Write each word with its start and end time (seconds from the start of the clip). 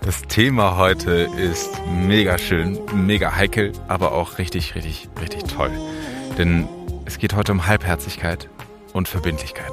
Das 0.00 0.22
Thema 0.22 0.78
heute 0.78 1.28
ist 1.36 1.82
mega 1.86 2.38
schön, 2.38 2.78
mega 2.94 3.36
heikel, 3.36 3.72
aber 3.88 4.12
auch 4.12 4.38
richtig, 4.38 4.74
richtig, 4.74 5.10
richtig 5.20 5.44
toll. 5.44 5.70
Denn 6.38 6.66
es 7.04 7.18
geht 7.18 7.34
heute 7.34 7.52
um 7.52 7.66
Halbherzigkeit 7.66 8.48
und 8.94 9.06
Verbindlichkeit. 9.06 9.72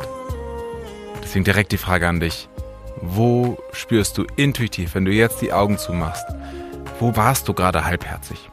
Deswegen 1.23 1.45
direkt 1.45 1.71
die 1.71 1.77
Frage 1.77 2.09
an 2.09 2.19
dich. 2.19 2.49
Wo 3.01 3.57
spürst 3.71 4.17
du 4.17 4.25
intuitiv, 4.35 4.93
wenn 4.95 5.05
du 5.05 5.11
jetzt 5.11 5.41
die 5.41 5.53
Augen 5.53 5.77
zumachst, 5.77 6.25
wo 6.99 7.15
warst 7.15 7.47
du 7.47 7.53
gerade 7.53 7.85
halbherzig? 7.85 8.49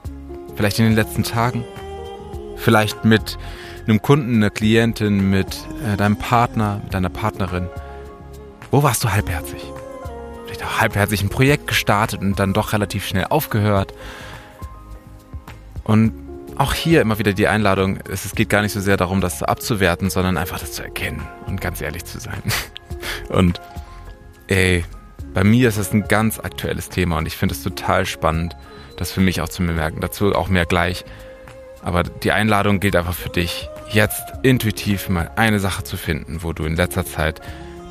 Vielleicht 0.54 0.78
in 0.78 0.84
den 0.84 0.94
letzten 0.94 1.24
Tagen? 1.24 1.64
Vielleicht 2.54 3.04
mit 3.04 3.38
einem 3.88 4.00
Kunden, 4.00 4.36
einer 4.36 4.50
Klientin, 4.50 5.30
mit 5.30 5.66
äh, 5.84 5.96
deinem 5.96 6.16
Partner, 6.16 6.80
mit 6.84 6.94
deiner 6.94 7.10
Partnerin? 7.10 7.68
Wo 8.70 8.82
warst 8.82 9.02
du 9.04 9.12
halbherzig? 9.12 9.62
Vielleicht 10.44 10.64
auch 10.64 10.80
halbherzig 10.80 11.22
ein 11.22 11.28
Projekt 11.28 11.66
gestartet 11.66 12.20
und 12.20 12.38
dann 12.38 12.52
doch 12.52 12.72
relativ 12.72 13.06
schnell 13.06 13.26
aufgehört. 13.30 13.94
Und 15.84 16.12
auch 16.56 16.74
hier 16.74 17.00
immer 17.00 17.18
wieder 17.18 17.32
die 17.32 17.48
Einladung, 17.48 17.98
es 18.10 18.34
geht 18.34 18.50
gar 18.50 18.62
nicht 18.62 18.72
so 18.72 18.80
sehr 18.80 18.96
darum, 18.96 19.20
das 19.20 19.42
abzuwerten, 19.42 20.10
sondern 20.10 20.36
einfach 20.36 20.58
das 20.58 20.72
zu 20.72 20.82
erkennen 20.82 21.26
und 21.46 21.60
ganz 21.60 21.80
ehrlich 21.80 22.04
zu 22.04 22.20
sein. 22.20 22.42
Und 23.30 23.60
ey, 24.48 24.84
bei 25.32 25.44
mir 25.44 25.68
ist 25.68 25.78
das 25.78 25.92
ein 25.92 26.08
ganz 26.08 26.40
aktuelles 26.40 26.88
Thema 26.88 27.16
und 27.18 27.26
ich 27.26 27.36
finde 27.36 27.54
es 27.54 27.62
total 27.62 28.04
spannend, 28.04 28.56
das 28.96 29.12
für 29.12 29.20
mich 29.20 29.40
auch 29.40 29.48
zu 29.48 29.64
bemerken. 29.64 30.00
Dazu 30.00 30.34
auch 30.34 30.48
mehr 30.48 30.66
gleich. 30.66 31.04
Aber 31.82 32.02
die 32.02 32.32
Einladung 32.32 32.80
gilt 32.80 32.96
einfach 32.96 33.14
für 33.14 33.28
dich, 33.28 33.68
jetzt 33.90 34.20
intuitiv 34.42 35.08
mal 35.08 35.30
eine 35.36 35.60
Sache 35.60 35.84
zu 35.84 35.96
finden, 35.96 36.42
wo 36.42 36.52
du 36.52 36.64
in 36.64 36.74
letzter 36.74 37.06
Zeit 37.06 37.40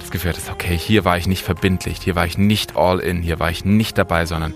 das 0.10 0.24
Gefühl 0.24 0.34
okay, 0.52 0.76
hier 0.76 1.06
war 1.06 1.18
ich 1.18 1.28
nicht 1.28 1.44
verbindlich, 1.44 2.00
hier 2.02 2.16
war 2.16 2.26
ich 2.26 2.38
nicht 2.38 2.76
all 2.76 3.00
in, 3.00 3.22
hier 3.22 3.40
war 3.40 3.52
ich 3.52 3.64
nicht 3.64 3.98
dabei, 3.98 4.26
sondern 4.26 4.54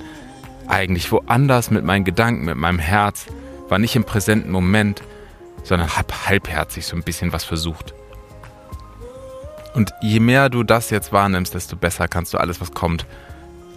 eigentlich 0.67 1.11
woanders 1.11 1.69
mit 1.69 1.83
meinen 1.83 2.05
Gedanken, 2.05 2.45
mit 2.45 2.57
meinem 2.57 2.79
Herz, 2.79 3.27
war 3.69 3.77
nicht 3.77 3.95
im 3.95 4.03
präsenten 4.03 4.51
Moment, 4.51 5.03
sondern 5.63 5.95
hab 5.95 6.27
halbherzig 6.27 6.87
so 6.87 6.95
ein 6.95 7.03
bisschen 7.03 7.33
was 7.33 7.43
versucht. 7.43 7.93
Und 9.75 9.93
je 10.01 10.19
mehr 10.19 10.49
du 10.49 10.63
das 10.63 10.89
jetzt 10.89 11.13
wahrnimmst, 11.13 11.53
desto 11.53 11.75
besser 11.75 12.07
kannst 12.07 12.33
du 12.33 12.39
alles, 12.39 12.59
was 12.59 12.71
kommt, 12.71 13.05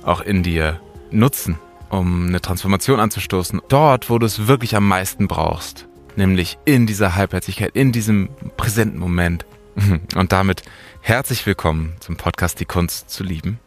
auch 0.02 0.20
in 0.20 0.42
dir 0.42 0.80
nutzen, 1.10 1.58
um 1.90 2.26
eine 2.28 2.40
Transformation 2.40 3.00
anzustoßen. 3.00 3.60
Dort, 3.68 4.08
wo 4.08 4.18
du 4.18 4.26
es 4.26 4.46
wirklich 4.46 4.76
am 4.76 4.88
meisten 4.88 5.28
brauchst, 5.28 5.88
nämlich 6.16 6.58
in 6.64 6.86
dieser 6.86 7.16
Halbherzigkeit, 7.16 7.72
in 7.74 7.92
diesem 7.92 8.30
präsenten 8.56 8.98
Moment. 8.98 9.44
Und 10.14 10.32
damit 10.32 10.62
herzlich 11.00 11.44
willkommen 11.44 11.96
zum 12.00 12.16
Podcast 12.16 12.60
Die 12.60 12.64
Kunst 12.64 13.10
zu 13.10 13.22
lieben. 13.22 13.58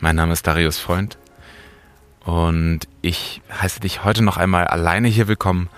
Mein 0.00 0.16
Name 0.16 0.32
ist 0.32 0.46
Darius 0.46 0.78
Freund 0.78 1.18
und 2.24 2.80
ich 3.00 3.42
heiße 3.50 3.80
dich 3.80 4.02
heute 4.04 4.22
noch 4.22 4.36
einmal 4.36 4.66
alleine 4.66 5.08
hier 5.08 5.28
willkommen, 5.28 5.68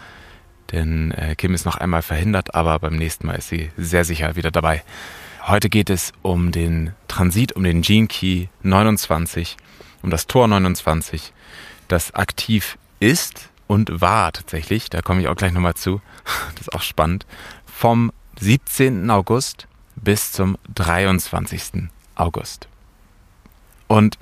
denn 0.73 1.11
äh, 1.11 1.35
Kim 1.37 1.53
ist 1.53 1.67
noch 1.67 1.77
einmal 1.77 2.03
verhindert, 2.03 2.55
aber 2.55 2.79
beim 2.79 2.97
nächsten 2.97 3.27
Mal 3.27 3.35
ist 3.35 3.49
sie 3.49 3.71
sehr 3.77 4.05
sicher 4.05 4.37
wieder 4.37 4.51
dabei. 4.51 4.83
Heute 5.47 5.69
geht 5.69 5.91
es 5.91 6.13
um 6.23 6.51
den 6.51 6.93
Transit, 7.09 7.53
um 7.53 7.63
den 7.63 7.83
Gene 7.83 8.07
Key 8.07 8.47
29, 8.63 9.57
um 10.03 10.09
das 10.09 10.27
Tor 10.27 10.49
29, 10.49 11.35
das 11.89 12.15
aktiv 12.15 12.79
ist 13.01 13.51
und 13.67 14.01
war 14.01 14.33
tatsächlich, 14.33 14.89
da 14.89 15.03
komme 15.03 15.21
ich 15.21 15.29
auch 15.29 15.37
gleich 15.37 15.53
nochmal 15.53 15.75
zu, 15.75 16.01
das 16.55 16.63
ist 16.63 16.73
auch 16.75 16.83
spannend, 16.83 17.27
vom 17.67 18.13
17. 18.41 19.11
August 19.11 19.69
bis 19.97 20.33
zum 20.33 20.59
23. 20.75 21.89
August. 22.15 22.69
Und 23.87 24.19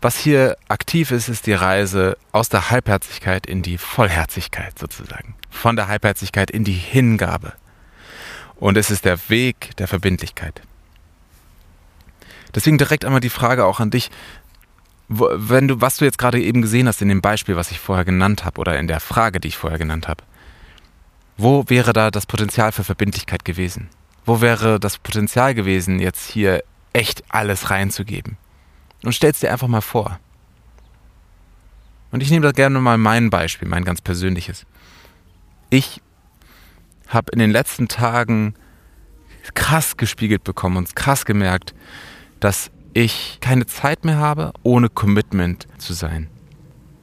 was 0.00 0.16
hier 0.16 0.56
aktiv 0.68 1.10
ist, 1.10 1.28
ist 1.28 1.46
die 1.46 1.52
Reise 1.52 2.16
aus 2.32 2.48
der 2.48 2.70
Halbherzigkeit 2.70 3.46
in 3.46 3.62
die 3.62 3.76
Vollherzigkeit 3.76 4.78
sozusagen. 4.78 5.34
Von 5.50 5.76
der 5.76 5.88
Halbherzigkeit 5.88 6.50
in 6.50 6.64
die 6.64 6.72
Hingabe. 6.72 7.52
Und 8.56 8.76
es 8.76 8.90
ist 8.90 9.04
der 9.04 9.18
Weg 9.28 9.76
der 9.76 9.88
Verbindlichkeit. 9.88 10.62
Deswegen 12.54 12.78
direkt 12.78 13.04
einmal 13.04 13.20
die 13.20 13.30
Frage 13.30 13.64
auch 13.64 13.80
an 13.80 13.90
dich, 13.90 14.10
wenn 15.08 15.68
du, 15.68 15.80
was 15.80 15.96
du 15.96 16.04
jetzt 16.04 16.18
gerade 16.18 16.40
eben 16.40 16.62
gesehen 16.62 16.86
hast 16.86 17.02
in 17.02 17.08
dem 17.08 17.20
Beispiel, 17.20 17.56
was 17.56 17.70
ich 17.70 17.80
vorher 17.80 18.04
genannt 18.04 18.44
habe, 18.44 18.60
oder 18.60 18.78
in 18.78 18.86
der 18.86 19.00
Frage, 19.00 19.40
die 19.40 19.48
ich 19.48 19.56
vorher 19.56 19.78
genannt 19.78 20.08
habe, 20.08 20.22
wo 21.42 21.64
wäre 21.68 21.92
da 21.92 22.10
das 22.10 22.26
Potenzial 22.26 22.72
für 22.72 22.84
Verbindlichkeit 22.84 23.44
gewesen? 23.44 23.88
Wo 24.24 24.40
wäre 24.40 24.78
das 24.78 24.98
Potenzial 24.98 25.54
gewesen, 25.54 25.98
jetzt 25.98 26.30
hier 26.30 26.62
echt 26.92 27.24
alles 27.28 27.70
reinzugeben? 27.70 28.36
Und 29.02 29.14
stell's 29.14 29.40
dir 29.40 29.50
einfach 29.50 29.68
mal 29.68 29.80
vor. 29.80 30.20
Und 32.10 32.22
ich 32.22 32.30
nehme 32.30 32.44
da 32.44 32.52
gerne 32.52 32.78
mal 32.80 32.98
mein 32.98 33.30
Beispiel, 33.30 33.68
mein 33.68 33.84
ganz 33.84 34.02
persönliches. 34.02 34.66
Ich 35.70 36.02
habe 37.08 37.32
in 37.32 37.38
den 37.38 37.50
letzten 37.50 37.88
Tagen 37.88 38.54
krass 39.54 39.96
gespiegelt 39.96 40.44
bekommen 40.44 40.76
und 40.76 40.94
krass 40.94 41.24
gemerkt, 41.24 41.74
dass 42.40 42.70
ich 42.92 43.38
keine 43.40 43.66
Zeit 43.66 44.04
mehr 44.04 44.18
habe, 44.18 44.52
ohne 44.62 44.88
Commitment 44.88 45.66
zu 45.78 45.94
sein. 45.94 46.28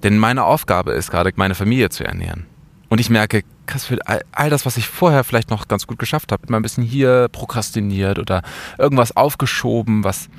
Denn 0.04 0.20
meine 0.20 0.44
Aufgabe 0.44 0.92
ist 0.92 1.10
gerade, 1.10 1.32
meine 1.36 1.56
Familie 1.56 1.90
zu 1.90 2.04
ernähren. 2.04 2.46
Und 2.90 3.00
ich 3.00 3.10
merke, 3.10 3.44
krass, 3.68 3.86
für 3.86 4.00
all 4.32 4.50
das, 4.50 4.66
was 4.66 4.78
ich 4.78 4.88
vorher 4.88 5.24
vielleicht 5.24 5.50
noch 5.50 5.68
ganz 5.68 5.86
gut 5.88 6.00
geschafft 6.00 6.32
habe, 6.32 6.48
immer 6.48 6.58
ein 6.58 6.64
bisschen 6.64 6.84
hier 6.84 7.28
prokrastiniert 7.32 8.20
oder 8.20 8.42
irgendwas 8.78 9.16
aufgeschoben, 9.16 10.04
was 10.04 10.30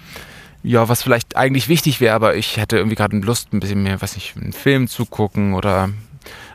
ja, 0.64 0.88
was 0.88 1.04
vielleicht 1.04 1.36
eigentlich 1.36 1.68
wichtig 1.68 2.00
wäre, 2.00 2.16
aber 2.16 2.34
ich 2.34 2.56
hätte 2.56 2.78
irgendwie 2.78 2.96
gerade 2.96 3.16
Lust, 3.18 3.52
ein 3.52 3.60
bisschen 3.60 3.84
mehr, 3.84 4.02
weiß 4.02 4.16
nicht, 4.16 4.36
einen 4.36 4.52
Film 4.52 4.88
zu 4.88 5.06
gucken 5.06 5.54
oder 5.54 5.90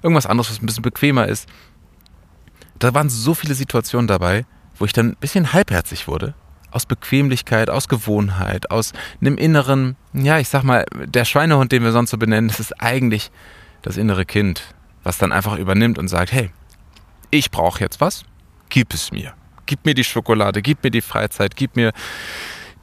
irgendwas 0.02 0.26
anderes, 0.26 0.52
was 0.52 0.62
ein 0.62 0.66
bisschen 0.66 0.84
bequemer 0.84 1.30
ist 1.30 1.48
da 2.84 2.94
waren 2.94 3.10
so 3.10 3.34
viele 3.34 3.56
Situationen 3.56 4.08
dabei, 4.08 4.46
wo 4.78 4.86
ich 4.86 4.94
dann 4.94 5.12
ein 5.12 5.18
bisschen 5.20 5.54
halbherzig 5.54 6.08
wurde. 6.08 6.34
Aus 6.70 6.86
Bequemlichkeit, 6.86 7.70
aus 7.70 7.88
Gewohnheit, 7.88 8.72
aus 8.72 8.94
einem 9.22 9.38
inneren, 9.38 9.96
ja, 10.12 10.40
ich 10.40 10.50
sag 10.50 10.64
mal, 10.64 10.86
der 10.94 11.24
Schweinehund, 11.24 11.72
den 11.72 11.84
wir 11.84 11.92
sonst 11.92 12.10
so 12.10 12.18
benennen, 12.18 12.50
das 12.50 12.60
ist 12.60 12.74
eigentlich 12.82 13.32
das 13.84 13.96
innere 13.96 14.26
Kind, 14.26 14.74
was 15.04 15.18
dann 15.18 15.32
einfach 15.32 15.58
übernimmt 15.58 15.98
und 15.98 16.08
sagt, 16.08 16.32
hey, 16.32 16.50
ich 17.34 17.50
brauche 17.50 17.80
jetzt 17.80 18.00
was, 18.00 18.26
gib 18.70 18.94
es 18.94 19.12
mir. 19.12 19.34
Gib 19.66 19.86
mir 19.86 19.96
die 19.96 20.04
Schokolade, 20.04 20.62
gib 20.62 20.84
mir 20.84 20.92
die 20.92 21.02
Freizeit, 21.02 21.56
gib 21.56 21.76
mir 21.76 21.92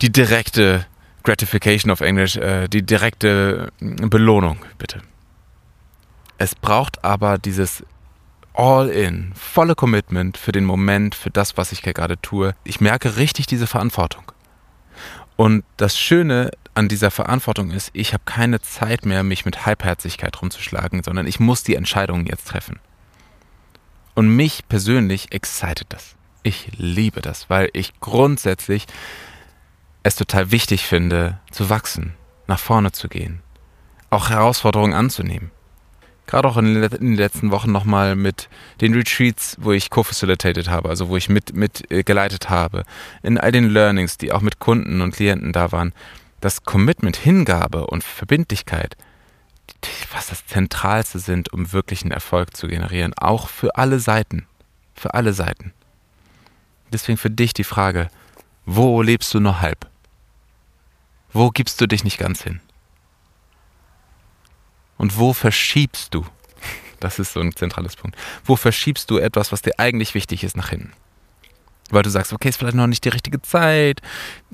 die 0.02 0.10
direkte 0.10 0.86
Gratification 1.22 1.90
auf 1.90 2.00
Englisch, 2.00 2.36
äh, 2.36 2.66
die 2.68 2.82
direkte 2.82 3.70
Belohnung, 3.80 4.58
bitte. 4.78 5.02
Es 6.38 6.54
braucht 6.54 7.04
aber 7.04 7.38
dieses 7.38 7.84
all 8.54 8.88
in, 8.88 9.32
volle 9.36 9.74
Commitment 9.74 10.36
für 10.36 10.52
den 10.52 10.64
Moment, 10.64 11.14
für 11.14 11.30
das, 11.30 11.56
was 11.56 11.70
ich 11.70 11.82
gerade 11.82 12.20
tue. 12.20 12.54
Ich 12.64 12.80
merke 12.80 13.16
richtig 13.16 13.46
diese 13.46 13.68
Verantwortung. 13.68 14.32
Und 15.36 15.64
das 15.76 15.96
Schöne 15.96 16.50
an 16.74 16.88
dieser 16.88 17.10
Verantwortung 17.10 17.70
ist, 17.70 17.90
ich 17.92 18.14
habe 18.14 18.24
keine 18.24 18.60
Zeit 18.60 19.06
mehr, 19.06 19.22
mich 19.22 19.44
mit 19.44 19.64
Halbherzigkeit 19.64 20.40
rumzuschlagen, 20.42 21.02
sondern 21.02 21.26
ich 21.26 21.38
muss 21.38 21.62
die 21.62 21.76
Entscheidungen 21.76 22.26
jetzt 22.26 22.48
treffen. 22.48 22.80
Und 24.14 24.34
mich 24.34 24.68
persönlich 24.68 25.32
excited 25.32 25.86
das. 25.90 26.16
Ich 26.42 26.70
liebe 26.76 27.20
das, 27.20 27.50
weil 27.50 27.70
ich 27.72 27.98
grundsätzlich 28.00 28.86
es 30.02 30.16
total 30.16 30.50
wichtig 30.50 30.86
finde, 30.86 31.38
zu 31.50 31.68
wachsen, 31.68 32.14
nach 32.46 32.58
vorne 32.58 32.92
zu 32.92 33.08
gehen, 33.08 33.42
auch 34.08 34.30
Herausforderungen 34.30 34.94
anzunehmen 34.94 35.50
gerade 36.30 36.48
auch 36.48 36.56
in 36.56 36.74
den 36.74 37.16
letzten 37.16 37.50
Wochen 37.50 37.72
nochmal 37.72 38.14
mit 38.14 38.48
den 38.80 38.94
Retreats, 38.94 39.56
wo 39.60 39.72
ich 39.72 39.90
co-facilitated 39.90 40.70
habe, 40.70 40.88
also 40.88 41.08
wo 41.08 41.16
ich 41.16 41.28
mit, 41.28 41.54
mit 41.54 41.90
äh, 41.90 42.04
habe, 42.46 42.84
in 43.22 43.36
all 43.36 43.50
den 43.50 43.68
Learnings, 43.68 44.16
die 44.16 44.32
auch 44.32 44.40
mit 44.40 44.60
Kunden 44.60 45.00
und 45.00 45.12
Klienten 45.12 45.52
da 45.52 45.72
waren, 45.72 45.92
das 46.40 46.62
Commitment, 46.62 47.16
Hingabe 47.16 47.86
und 47.88 48.04
Verbindlichkeit, 48.04 48.96
was 50.12 50.28
das 50.28 50.46
Zentralste 50.46 51.18
sind, 51.18 51.52
um 51.52 51.72
wirklichen 51.72 52.10
Erfolg 52.10 52.56
zu 52.56 52.68
generieren, 52.68 53.14
auch 53.14 53.48
für 53.48 53.76
alle 53.76 54.00
Seiten, 54.00 54.46
für 54.94 55.14
alle 55.14 55.32
Seiten. 55.32 55.72
Deswegen 56.92 57.18
für 57.18 57.30
dich 57.30 57.54
die 57.54 57.64
Frage, 57.64 58.10
wo 58.66 59.02
lebst 59.02 59.32
du 59.34 59.40
nur 59.40 59.60
halb? 59.60 59.88
Wo 61.32 61.50
gibst 61.50 61.80
du 61.80 61.86
dich 61.86 62.04
nicht 62.04 62.18
ganz 62.18 62.42
hin? 62.42 62.60
Und 64.96 65.16
wo 65.16 65.32
verschiebst 65.32 66.14
du? 66.14 66.26
Das 66.98 67.18
ist 67.18 67.32
so 67.32 67.40
ein 67.40 67.56
zentrales 67.56 67.96
Punkt. 67.96 68.18
Wo 68.44 68.56
verschiebst 68.56 69.10
du 69.10 69.18
etwas, 69.18 69.52
was 69.52 69.62
dir 69.62 69.78
eigentlich 69.78 70.14
wichtig 70.14 70.44
ist, 70.44 70.56
nach 70.56 70.68
hinten? 70.68 70.92
Weil 71.90 72.02
du 72.02 72.10
sagst, 72.10 72.32
okay, 72.32 72.48
ist 72.48 72.56
vielleicht 72.56 72.76
noch 72.76 72.86
nicht 72.86 73.04
die 73.04 73.08
richtige 73.08 73.42
Zeit, 73.42 74.00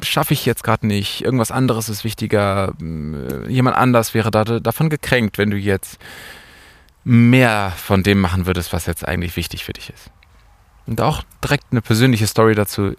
schaffe 0.00 0.32
ich 0.32 0.46
jetzt 0.46 0.64
gerade 0.64 0.86
nicht, 0.86 1.22
irgendwas 1.22 1.50
anderes 1.50 1.88
ist 1.88 2.04
wichtiger, 2.04 2.72
äh, 2.80 3.50
jemand 3.50 3.76
anders 3.76 4.14
wäre 4.14 4.30
da, 4.30 4.44
davon 4.44 4.90
gekränkt, 4.90 5.38
wenn 5.38 5.50
du 5.50 5.56
jetzt 5.56 5.98
mehr 7.04 7.72
von 7.76 8.02
dem 8.02 8.20
machen 8.20 8.46
würdest, 8.46 8.72
was 8.72 8.86
jetzt 8.86 9.06
eigentlich 9.06 9.36
wichtig 9.36 9.64
für 9.64 9.72
dich 9.72 9.90
ist. 9.90 10.10
Und 10.86 11.00
auch 11.00 11.22
direkt 11.42 11.64
eine 11.70 11.82
persönliche 11.82 12.26
Story 12.26 12.54
dazu. 12.54 12.94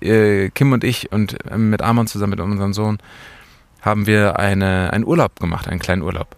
Äh, 0.00 0.50
Kim 0.50 0.72
und 0.72 0.84
ich 0.84 1.10
und 1.12 1.44
äh, 1.50 1.58
mit 1.58 1.82
Amon 1.82 2.06
zusammen 2.06 2.30
mit 2.30 2.40
unserem 2.40 2.72
Sohn 2.72 2.98
haben 3.80 4.06
wir 4.06 4.38
eine, 4.38 4.92
einen 4.92 5.04
Urlaub 5.04 5.38
gemacht, 5.40 5.68
einen 5.68 5.80
kleinen 5.80 6.02
Urlaub. 6.02 6.36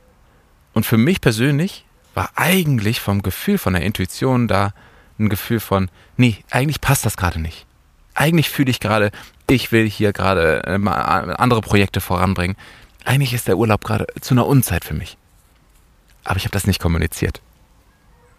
Und 0.73 0.85
für 0.85 0.97
mich 0.97 1.21
persönlich 1.21 1.85
war 2.15 2.31
eigentlich 2.35 3.01
vom 3.01 3.23
Gefühl, 3.23 3.59
von 3.59 3.75
der 3.75 3.83
Intuition 3.83 4.49
da 4.49 4.73
ein 5.19 5.29
Gefühl 5.29 5.61
von, 5.61 5.91
nee, 6.17 6.39
eigentlich 6.51 6.81
passt 6.81 7.07
das 7.07 7.17
gerade 7.17 7.41
nicht. 7.41 7.67
Eigentlich 8.15 8.51
fühle 8.51 8.71
ich 8.71 8.81
gerade, 8.81 9.11
ich 9.49 9.73
will 9.73 9.89
hier 9.89 10.13
gerade 10.13 10.65
äh, 10.65 10.89
andere 10.89 11.61
Projekte 11.61 12.01
voranbringen. 12.01 12.57
Eigentlich 13.05 13.35
ist 13.35 13.49
der 13.49 13.57
Urlaub 13.59 13.85
gerade 13.85 14.07
zu 14.21 14.35
einer 14.35 14.47
Unzeit 14.47 14.85
für 14.85 14.95
mich. 14.95 15.17
Aber 16.25 16.37
ich 16.37 16.45
habe 16.45 16.53
das 16.53 16.67
nicht 16.67 16.81
kommuniziert. 16.81 17.41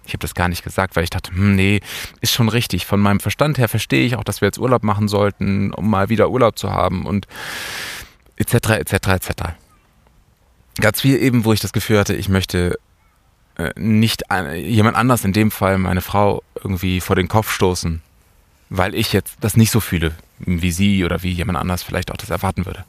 Ich 0.06 0.14
habe 0.14 0.22
das 0.22 0.36
gar 0.36 0.48
nicht 0.48 0.64
gesagt, 0.64 0.96
weil 0.96 1.04
ich 1.04 1.10
dachte, 1.10 1.32
hm, 1.32 1.56
nee, 1.56 1.82
ist 2.22 2.34
schon 2.34 2.50
richtig. 2.50 2.86
Von 2.86 3.00
meinem 3.00 3.20
Verstand 3.20 3.58
her 3.58 3.68
verstehe 3.68 4.06
ich 4.06 4.16
auch, 4.16 4.24
dass 4.24 4.42
wir 4.42 4.48
jetzt 4.48 4.58
Urlaub 4.58 4.84
machen 4.84 5.08
sollten, 5.08 5.74
um 5.74 5.90
mal 5.90 6.10
wieder 6.10 6.30
Urlaub 6.30 6.58
zu 6.58 6.72
haben 6.72 7.06
und 7.06 7.28
etc. 8.38 8.54
etc. 8.54 8.94
etc. 8.94 9.32
Ganz 10.80 11.02
viel 11.02 11.22
eben, 11.22 11.44
wo 11.44 11.54
ich 11.54 11.60
das 11.60 11.74
Gefühl 11.74 12.00
hatte, 12.00 12.14
ich 12.14 12.30
möchte 12.30 12.78
nicht 13.76 14.24
jemand 14.56 14.98
anders, 14.98 15.26
in 15.26 15.34
dem 15.34 15.52
Fall 15.52 15.78
meine 15.78 16.02
Frau, 16.02 16.44
irgendwie 16.56 17.02
vor 17.02 17.16
den 17.16 17.28
Kopf 17.28 17.52
stoßen, 17.52 18.02
weil 18.70 18.94
ich 18.94 19.14
jetzt 19.14 19.38
das 19.42 19.58
nicht 19.58 19.72
so 19.72 19.80
fühle, 19.80 20.14
wie 20.40 20.72
sie 20.72 21.04
oder 21.04 21.24
wie 21.24 21.32
jemand 21.32 21.58
anders 21.58 21.84
vielleicht 21.84 22.12
auch 22.12 22.18
das 22.18 22.30
erwarten 22.30 22.66
würde. 22.66 22.86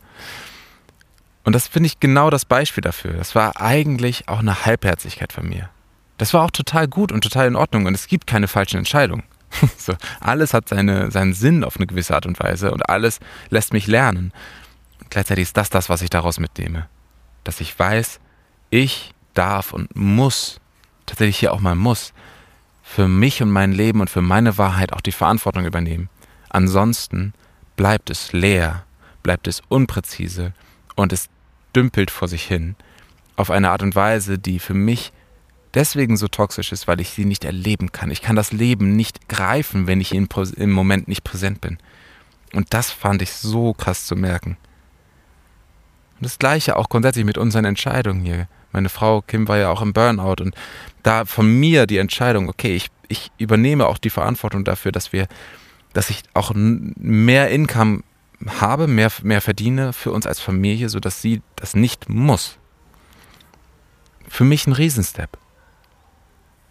Und 1.44 1.54
das 1.54 1.68
finde 1.68 1.86
ich 1.86 2.00
genau 2.00 2.28
das 2.28 2.44
Beispiel 2.44 2.82
dafür. 2.82 3.14
Das 3.14 3.34
war 3.34 3.60
eigentlich 3.60 4.28
auch 4.28 4.40
eine 4.40 4.66
Halbherzigkeit 4.66 5.32
von 5.32 5.48
mir. 5.48 5.70
Das 6.18 6.34
war 6.34 6.44
auch 6.44 6.50
total 6.50 6.88
gut 6.88 7.12
und 7.12 7.22
total 7.22 7.46
in 7.46 7.56
Ordnung 7.56 7.86
und 7.86 7.94
es 7.94 8.06
gibt 8.06 8.26
keine 8.26 8.48
falschen 8.48 8.76
Entscheidungen. 8.76 9.22
so, 9.78 9.94
alles 10.20 10.52
hat 10.52 10.68
seine, 10.68 11.10
seinen 11.10 11.32
Sinn 11.32 11.64
auf 11.64 11.76
eine 11.76 11.86
gewisse 11.86 12.14
Art 12.14 12.26
und 12.26 12.38
Weise 12.38 12.70
und 12.72 12.90
alles 12.90 13.20
lässt 13.48 13.72
mich 13.72 13.86
lernen. 13.86 14.32
Gleichzeitig 15.08 15.44
ist 15.44 15.56
das 15.56 15.70
das, 15.70 15.88
was 15.88 16.02
ich 16.02 16.10
daraus 16.10 16.38
mitnehme. 16.38 16.86
Dass 17.44 17.62
ich 17.62 17.78
weiß, 17.78 18.20
ich 18.68 19.14
darf 19.38 19.72
und 19.72 19.94
muss, 19.96 20.60
tatsächlich 21.06 21.38
hier 21.38 21.52
auch 21.52 21.60
mal 21.60 21.74
muss, 21.74 22.12
für 22.82 23.06
mich 23.08 23.42
und 23.42 23.50
mein 23.50 23.72
Leben 23.72 24.00
und 24.00 24.10
für 24.10 24.22
meine 24.22 24.58
Wahrheit 24.58 24.92
auch 24.92 25.00
die 25.00 25.12
Verantwortung 25.12 25.64
übernehmen. 25.64 26.08
Ansonsten 26.48 27.34
bleibt 27.76 28.10
es 28.10 28.32
leer, 28.32 28.84
bleibt 29.22 29.46
es 29.46 29.62
unpräzise 29.68 30.52
und 30.96 31.12
es 31.12 31.28
dümpelt 31.76 32.10
vor 32.10 32.28
sich 32.28 32.44
hin 32.44 32.76
auf 33.36 33.50
eine 33.50 33.70
Art 33.70 33.82
und 33.82 33.94
Weise, 33.94 34.38
die 34.38 34.58
für 34.58 34.74
mich 34.74 35.12
deswegen 35.74 36.16
so 36.16 36.26
toxisch 36.26 36.72
ist, 36.72 36.88
weil 36.88 37.00
ich 37.00 37.10
sie 37.10 37.24
nicht 37.24 37.44
erleben 37.44 37.92
kann. 37.92 38.10
Ich 38.10 38.20
kann 38.20 38.34
das 38.34 38.52
Leben 38.52 38.96
nicht 38.96 39.28
greifen, 39.28 39.86
wenn 39.86 40.00
ich 40.00 40.12
im 40.12 40.72
Moment 40.72 41.06
nicht 41.06 41.22
präsent 41.22 41.60
bin. 41.60 41.78
Und 42.52 42.74
das 42.74 42.90
fand 42.90 43.22
ich 43.22 43.32
so 43.32 43.74
krass 43.74 44.06
zu 44.06 44.16
merken. 44.16 44.56
Und 46.16 46.24
das 46.24 46.38
gleiche 46.38 46.76
auch 46.76 46.88
grundsätzlich 46.88 47.24
mit 47.24 47.38
unseren 47.38 47.64
Entscheidungen 47.64 48.24
hier. 48.24 48.48
Meine 48.72 48.88
Frau 48.88 49.22
Kim 49.22 49.48
war 49.48 49.58
ja 49.58 49.70
auch 49.70 49.82
im 49.82 49.92
Burnout 49.92 50.42
und 50.42 50.54
da 51.02 51.24
von 51.24 51.48
mir 51.58 51.86
die 51.86 51.98
Entscheidung, 51.98 52.48
okay, 52.48 52.76
ich, 52.76 52.90
ich 53.08 53.30
übernehme 53.38 53.86
auch 53.86 53.98
die 53.98 54.10
Verantwortung 54.10 54.64
dafür, 54.64 54.92
dass 54.92 55.12
wir, 55.12 55.26
dass 55.92 56.10
ich 56.10 56.22
auch 56.34 56.52
mehr 56.54 57.48
Income 57.50 58.02
habe, 58.60 58.86
mehr, 58.86 59.10
mehr 59.22 59.40
verdiene 59.40 59.92
für 59.92 60.12
uns 60.12 60.26
als 60.26 60.40
Familie, 60.40 60.88
sodass 60.88 61.22
sie 61.22 61.42
das 61.56 61.74
nicht 61.74 62.08
muss. 62.08 62.58
Für 64.28 64.44
mich 64.44 64.66
ein 64.66 64.72
Riesenstep. 64.72 65.38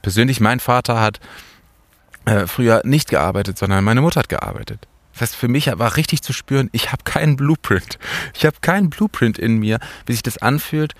Persönlich, 0.01 0.39
mein 0.39 0.59
Vater 0.59 1.01
hat 1.01 1.19
äh, 2.25 2.45
früher 2.45 2.81
nicht 2.85 3.09
gearbeitet, 3.09 3.57
sondern 3.57 3.83
meine 3.83 4.01
Mutter 4.01 4.19
hat 4.19 4.29
gearbeitet. 4.29 4.87
Das 5.13 5.21
heißt, 5.21 5.35
für 5.35 5.47
mich 5.47 5.67
war 5.67 5.97
richtig 5.97 6.21
zu 6.21 6.31
spüren, 6.31 6.69
ich 6.73 6.91
habe 6.91 7.03
keinen 7.03 7.37
Blueprint. 7.37 7.97
Ich 8.35 8.45
habe 8.45 8.57
keinen 8.61 8.91
Blueprint 8.91 9.39
in 9.39 9.57
mir, 9.57 9.79
wie 10.05 10.13
sich 10.13 10.21
das 10.21 10.37
anfühlt, 10.37 10.93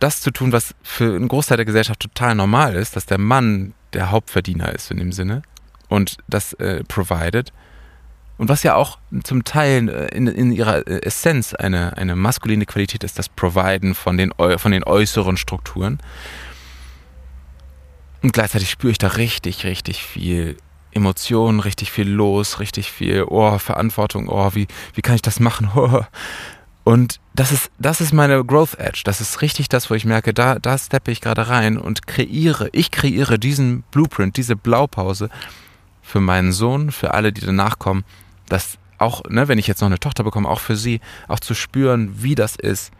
das 0.00 0.20
zu 0.20 0.30
tun, 0.32 0.52
was 0.52 0.74
für 0.82 1.14
einen 1.14 1.28
Großteil 1.28 1.58
der 1.58 1.66
Gesellschaft 1.66 2.00
total 2.00 2.34
normal 2.34 2.74
ist, 2.74 2.96
dass 2.96 3.06
der 3.06 3.18
Mann 3.18 3.74
der 3.92 4.10
Hauptverdiener 4.10 4.74
ist 4.74 4.90
in 4.90 4.96
dem 4.96 5.12
Sinne 5.12 5.42
und 5.88 6.16
das 6.28 6.54
äh, 6.54 6.82
provided. 6.84 7.52
Und 8.38 8.48
was 8.48 8.62
ja 8.62 8.74
auch 8.74 8.98
zum 9.22 9.44
Teil 9.44 9.88
äh, 9.90 10.16
in, 10.16 10.26
in 10.26 10.52
ihrer 10.52 10.86
äh, 10.88 11.02
Essenz 11.02 11.52
eine, 11.52 11.96
eine 11.98 12.16
maskuline 12.16 12.64
Qualität 12.64 13.04
ist, 13.04 13.18
das 13.18 13.28
Providen 13.28 13.94
von 13.94 14.16
den, 14.16 14.32
von 14.56 14.72
den 14.72 14.82
äußeren 14.82 15.36
Strukturen. 15.36 15.98
Und 18.22 18.32
gleichzeitig 18.32 18.70
spüre 18.70 18.92
ich 18.92 18.98
da 18.98 19.08
richtig, 19.08 19.64
richtig 19.64 20.02
viel 20.02 20.56
Emotionen, 20.92 21.60
richtig 21.60 21.90
viel 21.90 22.08
los, 22.08 22.60
richtig 22.60 22.90
viel, 22.90 23.24
oh, 23.28 23.58
Verantwortung, 23.58 24.28
oh, 24.28 24.50
wie, 24.54 24.66
wie 24.94 25.02
kann 25.02 25.14
ich 25.14 25.22
das 25.22 25.40
machen? 25.40 25.70
Oh. 25.76 26.02
Und 26.84 27.20
das 27.34 27.52
ist, 27.52 27.70
das 27.78 28.00
ist 28.00 28.12
meine 28.12 28.44
Growth 28.44 28.74
Edge. 28.78 29.02
Das 29.04 29.20
ist 29.20 29.42
richtig 29.42 29.68
das, 29.68 29.90
wo 29.90 29.94
ich 29.94 30.04
merke, 30.04 30.32
da, 30.32 30.58
da 30.58 30.78
steppe 30.78 31.10
ich 31.10 31.20
gerade 31.20 31.48
rein 31.48 31.76
und 31.76 32.06
kreiere, 32.06 32.68
ich 32.72 32.90
kreiere 32.90 33.38
diesen 33.38 33.82
Blueprint, 33.90 34.36
diese 34.36 34.56
Blaupause 34.56 35.28
für 36.02 36.20
meinen 36.20 36.52
Sohn, 36.52 36.90
für 36.90 37.14
alle, 37.14 37.32
die 37.32 37.42
danach 37.42 37.78
kommen, 37.78 38.04
dass 38.48 38.78
auch, 38.98 39.22
ne, 39.28 39.48
wenn 39.48 39.58
ich 39.58 39.66
jetzt 39.66 39.80
noch 39.80 39.86
eine 39.86 40.00
Tochter 40.00 40.24
bekomme, 40.24 40.48
auch 40.48 40.60
für 40.60 40.76
sie, 40.76 41.00
auch 41.28 41.40
zu 41.40 41.54
spüren, 41.54 42.22
wie 42.22 42.34
das 42.34 42.56
ist, 42.56 42.92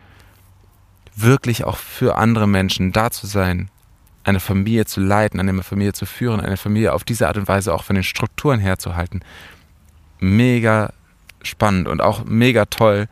wirklich 1.15 1.63
auch 1.63 1.77
für 1.77 2.15
andere 2.17 2.47
Menschen 2.47 2.91
da 2.91 3.11
zu 3.11 3.27
sein, 3.27 3.69
eine 4.23 4.39
Familie 4.39 4.85
zu 4.85 5.01
leiten, 5.01 5.39
eine 5.39 5.63
Familie 5.63 5.93
zu 5.93 6.05
führen, 6.05 6.39
eine 6.39 6.57
Familie 6.57 6.93
auf 6.93 7.03
diese 7.03 7.27
Art 7.27 7.37
und 7.37 7.47
Weise 7.47 7.73
auch 7.73 7.83
von 7.83 7.95
den 7.95 8.03
Strukturen 8.03 8.59
herzuhalten. 8.59 9.21
Mega 10.19 10.93
spannend 11.43 11.87
und 11.87 12.01
auch 12.01 12.23
mega 12.25 12.65
toll, 12.65 13.07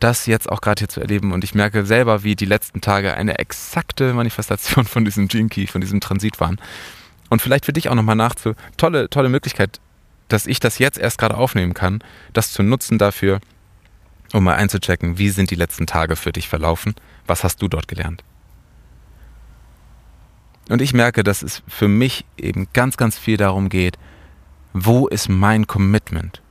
das 0.00 0.26
jetzt 0.26 0.50
auch 0.50 0.60
gerade 0.60 0.80
hier 0.80 0.88
zu 0.88 1.00
erleben. 1.00 1.32
Und 1.32 1.44
ich 1.44 1.54
merke 1.54 1.86
selber, 1.86 2.22
wie 2.22 2.36
die 2.36 2.44
letzten 2.44 2.80
Tage 2.80 3.14
eine 3.14 3.38
exakte 3.38 4.12
Manifestation 4.12 4.84
von 4.84 5.04
diesem 5.04 5.28
Gene 5.28 5.48
Key, 5.48 5.66
von 5.66 5.80
diesem 5.80 6.00
Transit 6.00 6.40
waren. 6.40 6.60
Und 7.28 7.42
vielleicht 7.42 7.66
für 7.66 7.72
dich 7.72 7.88
auch 7.88 7.94
nochmal 7.94 8.16
nachzu. 8.16 8.54
Tolle, 8.76 9.10
tolle 9.10 9.28
Möglichkeit, 9.28 9.80
dass 10.28 10.46
ich 10.46 10.60
das 10.60 10.78
jetzt 10.78 10.98
erst 10.98 11.18
gerade 11.18 11.36
aufnehmen 11.36 11.74
kann, 11.74 12.02
das 12.32 12.52
zu 12.52 12.62
nutzen 12.62 12.98
dafür, 12.98 13.40
um 14.32 14.44
mal 14.44 14.56
einzuchecken, 14.56 15.18
wie 15.18 15.30
sind 15.30 15.50
die 15.50 15.56
letzten 15.56 15.86
Tage 15.86 16.16
für 16.16 16.32
dich 16.32 16.48
verlaufen? 16.48 16.94
Was 17.26 17.44
hast 17.44 17.62
du 17.62 17.68
dort 17.68 17.88
gelernt? 17.88 18.24
Und 20.68 20.82
ich 20.82 20.92
merke, 20.92 21.22
dass 21.22 21.42
es 21.42 21.62
für 21.68 21.86
mich 21.86 22.24
eben 22.36 22.66
ganz, 22.72 22.96
ganz 22.96 23.16
viel 23.16 23.36
darum 23.36 23.68
geht, 23.68 23.98
wo 24.72 25.06
ist 25.06 25.28
mein 25.28 25.66
Commitment? 25.66 26.42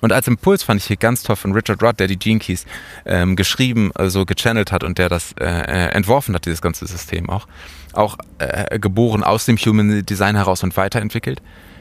Und 0.00 0.12
als 0.12 0.28
Impuls 0.28 0.62
fand 0.62 0.80
ich 0.80 0.86
hier 0.86 0.96
ganz 0.96 1.22
toll 1.22 1.36
von 1.36 1.52
Richard 1.52 1.82
Rudd, 1.82 1.98
der 1.98 2.06
die 2.06 2.18
Gene 2.18 2.38
Keys 2.38 2.66
ähm, 3.06 3.34
geschrieben, 3.34 3.90
also 3.94 4.24
gechannelt 4.26 4.70
hat 4.70 4.84
und 4.84 4.98
der 4.98 5.08
das 5.08 5.32
äh, 5.40 5.44
äh, 5.44 5.88
entworfen 5.92 6.34
hat, 6.34 6.44
dieses 6.44 6.60
ganze 6.60 6.86
System 6.86 7.30
auch. 7.30 7.46
Auch 7.92 8.18
äh, 8.38 8.78
geboren 8.78 9.24
aus 9.24 9.46
dem 9.46 9.56
Human 9.56 10.04
Design 10.04 10.36
heraus 10.36 10.62
und 10.62 10.76
weiterentwickelt. 10.76 11.40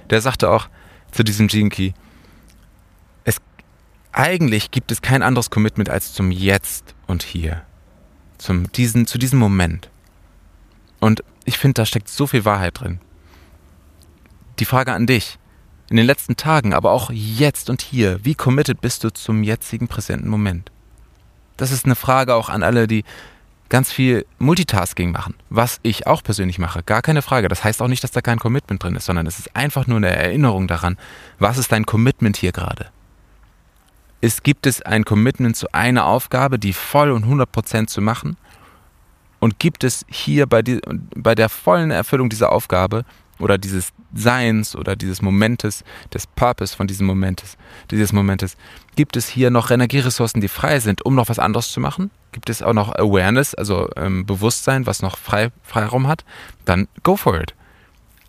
Der 0.10 0.22
sagte 0.22 0.50
auch 0.50 0.70
zu 1.12 1.24
diesem 1.24 1.48
Gene 1.48 1.70
Key, 1.70 1.92
es, 3.25 3.38
eigentlich 4.13 4.72
gibt 4.72 4.92
es 4.92 5.01
kein 5.01 5.22
anderes 5.22 5.50
Commitment 5.50 5.90
als 5.90 6.13
zum 6.13 6.32
Jetzt 6.32 6.96
und 7.08 7.24
Hier. 7.24 7.63
Zum 8.38 8.72
diesen, 8.72 9.08
zu 9.08 9.18
diesem 9.18 9.40
Moment. 9.40 9.90
Und 11.00 11.24
ich 11.44 11.58
finde, 11.58 11.82
da 11.82 11.86
steckt 11.86 12.10
so 12.10 12.28
viel 12.28 12.46
Wahrheit 12.46 12.80
drin. 12.80 13.00
Die 14.60 14.66
Frage 14.66 14.94
an 14.94 15.06
dich, 15.06 15.38
in 15.89 15.98
den 15.98 16.06
letzten 16.06 16.36
Tagen, 16.36 16.74
aber 16.74 16.92
auch 16.92 17.12
jetzt 17.12 17.70
und 17.70 17.82
hier, 17.82 18.20
wie 18.24 18.36
committed 18.36 18.82
bist 18.82 19.04
du 19.04 19.12
zum 19.12 19.44
jetzigen 19.44 19.88
präsenten 19.88 20.30
Moment? 20.30 20.72
Das 21.58 21.72
ist 21.72 21.86
eine 21.86 21.96
Frage 21.96 22.36
auch 22.36 22.50
an 22.50 22.63
alle, 22.63 22.88
die 22.88 23.04
ganz 23.70 23.92
viel 23.92 24.25
Multitasking 24.38 25.12
machen, 25.12 25.36
was 25.50 25.80
ich 25.84 26.08
auch 26.08 26.22
persönlich 26.22 26.60
mache, 26.60 26.84
gar 26.84 27.01
keine 27.01 27.22
Frage. 27.22 27.48
Das 27.48 27.63
heißt 27.63 27.82
auch 27.82 27.88
nicht, 27.88 28.04
dass 28.04 28.12
da 28.12 28.22
kein 28.22 28.39
Commitment 28.39 28.84
drin 28.84 28.96
ist, 28.96 29.06
sondern 29.06 29.25
es 29.25 29.39
ist 29.39 29.56
einfach 29.56 29.88
nur 29.88 29.98
eine 29.98 30.15
Erinnerung 30.15 30.68
daran, 30.68 30.98
was 31.39 31.58
ist 31.58 31.72
dein 31.72 31.86
Commitment 31.86 32.38
hier 32.38 32.51
gerade? 32.51 32.88
Es 34.22 34.44
gibt 34.44 34.65
es 34.65 34.82
ein 34.82 35.04
Commitment 35.04 35.56
zu 35.56 35.72
einer 35.74 36.06
Aufgabe, 36.06 36.58
die 36.60 36.74
voll 36.74 37.12
und 37.12 37.25
100% 37.25 37.88
zu 37.88 38.01
machen? 38.01 38.38
Und 39.39 39.60
gibt 39.60 39.84
es 39.84 40.06
hier 40.10 40.48
bei, 40.48 40.62
die, 40.62 40.80
bei 41.15 41.36
der 41.36 41.50
vollen 41.50 41.92
Erfüllung 41.92 42.30
dieser 42.30 42.51
Aufgabe 42.51 43.06
oder 43.39 43.58
dieses 43.58 43.92
Seins 44.13 44.75
oder 44.75 44.96
dieses 44.96 45.22
Momentes, 45.22 45.84
des 46.13 46.27
Purpose 46.27 46.75
von 46.75 46.88
diesem 46.88 47.06
Momentes, 47.06 47.58
dieses 47.92 48.13
Momentes, 48.13 48.56
gibt 48.96 49.18
es 49.18 49.27
hier 49.27 49.50
noch 49.51 49.72
Energieressourcen, 49.72 50.42
die 50.42 50.48
frei 50.48 50.80
sind, 50.80 51.06
um 51.06 51.15
noch 51.15 51.30
was 51.30 51.39
anderes 51.39 51.72
zu 51.72 51.80
machen? 51.80 52.12
Gibt 52.32 52.50
es 52.50 52.62
auch 52.62 52.74
noch 52.74 52.94
Awareness, 52.96 53.54
also 53.56 53.89
ähm, 53.98 54.25
Bewusstsein, 54.25 54.86
was 54.86 55.01
noch 55.01 55.18
frei, 55.18 55.51
Freiraum 55.63 56.08
hat? 56.08 56.24
Dann 56.65 56.88
go 57.04 57.15
for 57.18 57.39
it. 57.39 57.54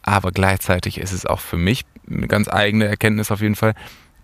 Aber 0.02 0.30
gleichzeitig 0.30 0.98
ist 0.98 1.12
es 1.12 1.26
auch 1.26 1.40
für 1.40 1.56
mich 1.56 1.84
eine 2.08 2.28
ganz 2.28 2.48
eigene 2.48 2.86
Erkenntnis 2.86 3.30
auf 3.30 3.40
jeden 3.40 3.56
Fall, 3.56 3.74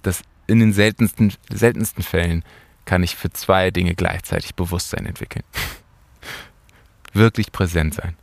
dass 0.03 0.23
in 0.47 0.61
den 0.61 0.73
seltensten, 0.73 1.33
seltensten 1.53 2.03
Fällen 2.03 2.45
kann 2.85 3.03
ich 3.03 3.17
für 3.17 3.31
zwei 3.31 3.71
Dinge 3.71 3.95
gleichzeitig 3.95 4.55
Bewusstsein 4.55 5.07
entwickeln 5.07 5.45
wirklich 7.13 7.53
präsent 7.53 7.95
sein. 7.95 8.17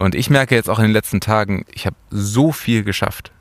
Und 0.00 0.14
ich 0.14 0.30
merke 0.30 0.54
jetzt 0.54 0.70
auch 0.70 0.78
in 0.78 0.86
den 0.86 0.92
letzten 0.92 1.20
Tagen, 1.20 1.66
ich 1.74 1.84
habe 1.84 1.94
so 2.08 2.52
viel 2.52 2.84
geschafft. 2.84 3.32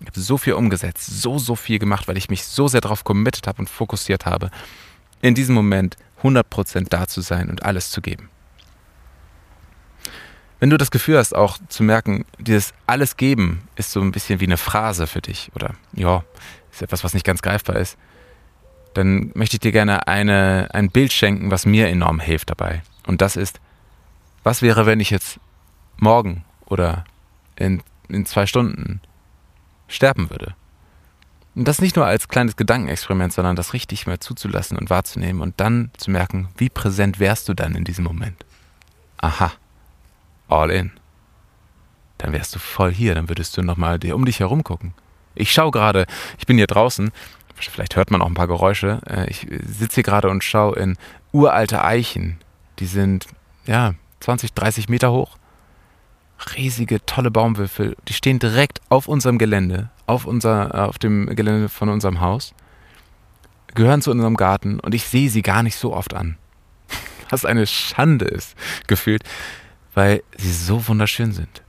Ich 0.00 0.08
habe 0.08 0.18
so 0.18 0.36
viel 0.36 0.54
umgesetzt, 0.54 1.06
so, 1.06 1.38
so 1.38 1.54
viel 1.54 1.78
gemacht, 1.78 2.08
weil 2.08 2.16
ich 2.16 2.28
mich 2.28 2.44
so 2.44 2.66
sehr 2.66 2.80
darauf 2.80 3.04
committed 3.04 3.46
habe 3.46 3.60
und 3.60 3.70
fokussiert 3.70 4.26
habe, 4.26 4.50
in 5.22 5.36
diesem 5.36 5.54
Moment 5.54 5.96
100% 6.24 6.88
da 6.88 7.06
zu 7.06 7.20
sein 7.20 7.48
und 7.48 7.62
alles 7.62 7.92
zu 7.92 8.00
geben. 8.00 8.30
Wenn 10.58 10.70
du 10.70 10.76
das 10.76 10.90
Gefühl 10.90 11.18
hast, 11.18 11.36
auch 11.36 11.56
zu 11.68 11.84
merken, 11.84 12.24
dieses 12.40 12.74
alles 12.88 13.16
geben 13.16 13.68
ist 13.76 13.92
so 13.92 14.00
ein 14.00 14.10
bisschen 14.10 14.40
wie 14.40 14.46
eine 14.46 14.56
Phrase 14.56 15.06
für 15.06 15.20
dich 15.20 15.52
oder 15.54 15.76
ja, 15.92 16.24
ist 16.72 16.82
etwas, 16.82 17.04
was 17.04 17.14
nicht 17.14 17.26
ganz 17.26 17.42
greifbar 17.42 17.76
ist, 17.76 17.96
dann 18.92 19.30
möchte 19.34 19.54
ich 19.54 19.60
dir 19.60 19.70
gerne 19.70 20.08
eine, 20.08 20.68
ein 20.72 20.90
Bild 20.90 21.12
schenken, 21.12 21.52
was 21.52 21.64
mir 21.64 21.86
enorm 21.86 22.18
hilft 22.18 22.50
dabei. 22.50 22.82
Und 23.06 23.22
das 23.22 23.36
ist, 23.36 23.60
was 24.42 24.62
wäre, 24.62 24.84
wenn 24.84 24.98
ich 24.98 25.10
jetzt 25.10 25.38
morgen 25.98 26.44
oder 26.66 27.04
in, 27.56 27.82
in 28.08 28.26
zwei 28.26 28.46
Stunden 28.46 29.00
sterben 29.88 30.30
würde? 30.30 30.54
Und 31.54 31.66
das 31.66 31.80
nicht 31.80 31.96
nur 31.96 32.06
als 32.06 32.28
kleines 32.28 32.56
Gedankenexperiment, 32.56 33.32
sondern 33.32 33.56
das 33.56 33.72
richtig 33.72 34.06
mal 34.06 34.20
zuzulassen 34.20 34.78
und 34.78 34.90
wahrzunehmen 34.90 35.42
und 35.42 35.58
dann 35.58 35.90
zu 35.96 36.10
merken, 36.10 36.48
wie 36.56 36.68
präsent 36.68 37.18
wärst 37.18 37.48
du 37.48 37.54
dann 37.54 37.74
in 37.74 37.84
diesem 37.84 38.04
Moment. 38.04 38.44
Aha, 39.16 39.52
all 40.48 40.70
in. 40.70 40.92
Dann 42.18 42.32
wärst 42.32 42.54
du 42.54 42.58
voll 42.58 42.92
hier, 42.92 43.14
dann 43.14 43.28
würdest 43.28 43.56
du 43.56 43.62
nochmal 43.62 43.98
um 44.12 44.24
dich 44.24 44.40
herum 44.40 44.62
gucken. 44.62 44.94
Ich 45.34 45.52
schaue 45.52 45.70
gerade, 45.70 46.06
ich 46.38 46.46
bin 46.46 46.58
hier 46.58 46.66
draußen, 46.66 47.10
vielleicht 47.56 47.96
hört 47.96 48.10
man 48.10 48.22
auch 48.22 48.26
ein 48.26 48.34
paar 48.34 48.46
Geräusche. 48.46 49.00
Äh, 49.06 49.28
ich 49.30 49.46
sitze 49.66 49.96
hier 49.96 50.04
gerade 50.04 50.28
und 50.28 50.44
schaue 50.44 50.76
in 50.76 50.96
uralte 51.32 51.84
Eichen. 51.84 52.38
Die 52.78 52.86
sind, 52.86 53.26
ja, 53.66 53.94
20, 54.20 54.52
30 54.52 54.88
Meter 54.88 55.12
hoch. 55.12 55.37
Riesige, 56.56 57.04
tolle 57.04 57.30
Baumwürfel. 57.30 57.96
Die 58.06 58.12
stehen 58.12 58.38
direkt 58.38 58.80
auf 58.88 59.08
unserem 59.08 59.38
Gelände, 59.38 59.90
auf, 60.06 60.24
unser, 60.24 60.88
auf 60.88 60.98
dem 60.98 61.26
Gelände 61.34 61.68
von 61.68 61.88
unserem 61.88 62.20
Haus. 62.20 62.54
Gehören 63.74 64.02
zu 64.02 64.10
unserem 64.10 64.36
Garten 64.36 64.80
und 64.80 64.94
ich 64.94 65.04
sehe 65.04 65.30
sie 65.30 65.42
gar 65.42 65.62
nicht 65.62 65.76
so 65.76 65.94
oft 65.94 66.14
an. 66.14 66.36
Was 67.30 67.44
eine 67.44 67.66
Schande 67.66 68.24
ist, 68.24 68.56
gefühlt, 68.86 69.22
weil 69.94 70.22
sie 70.36 70.52
so 70.52 70.86
wunderschön 70.88 71.32
sind. 71.32 71.62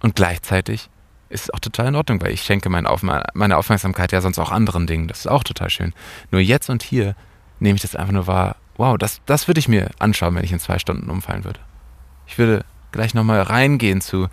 Und 0.00 0.16
gleichzeitig 0.16 0.90
ist 1.28 1.52
auch 1.54 1.60
total 1.60 1.88
in 1.88 1.96
Ordnung, 1.96 2.20
weil 2.20 2.32
ich 2.32 2.42
schenke 2.42 2.68
meine, 2.68 2.88
Auf 2.90 3.02
meine 3.02 3.56
Aufmerksamkeit 3.56 4.12
ja 4.12 4.20
sonst 4.20 4.38
auch 4.38 4.52
anderen 4.52 4.86
Dingen. 4.86 5.08
Das 5.08 5.20
ist 5.20 5.26
auch 5.26 5.42
total 5.42 5.70
schön. 5.70 5.92
Nur 6.30 6.40
jetzt 6.40 6.68
und 6.70 6.82
hier 6.82 7.16
nehme 7.58 7.76
ich 7.76 7.82
das 7.82 7.96
einfach 7.96 8.12
nur 8.12 8.26
wahr. 8.26 8.56
Wow, 8.76 8.98
das, 8.98 9.20
das 9.26 9.48
würde 9.48 9.58
ich 9.58 9.68
mir 9.68 9.90
anschauen, 9.98 10.34
wenn 10.34 10.44
ich 10.44 10.52
in 10.52 10.60
zwei 10.60 10.78
Stunden 10.78 11.10
umfallen 11.10 11.44
würde. 11.44 11.60
Ich 12.26 12.38
würde 12.38 12.64
gleich 12.92 13.14
nochmal 13.14 13.42
reingehen 13.42 14.00
zu 14.00 14.28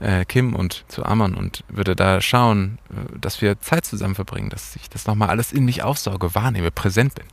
äh, 0.00 0.24
Kim 0.24 0.54
und 0.54 0.84
zu 0.88 1.04
Amon 1.04 1.34
und 1.34 1.64
würde 1.68 1.96
da 1.96 2.20
schauen, 2.20 2.78
äh, 2.90 3.18
dass 3.18 3.40
wir 3.40 3.60
Zeit 3.60 3.84
zusammen 3.84 4.14
verbringen, 4.14 4.50
dass 4.50 4.76
ich 4.76 4.88
das 4.88 5.06
nochmal 5.06 5.30
alles 5.30 5.52
in 5.52 5.64
mich 5.64 5.82
aufsauge, 5.82 6.34
wahrnehme, 6.34 6.70
präsent 6.70 7.14
bin. 7.14 7.26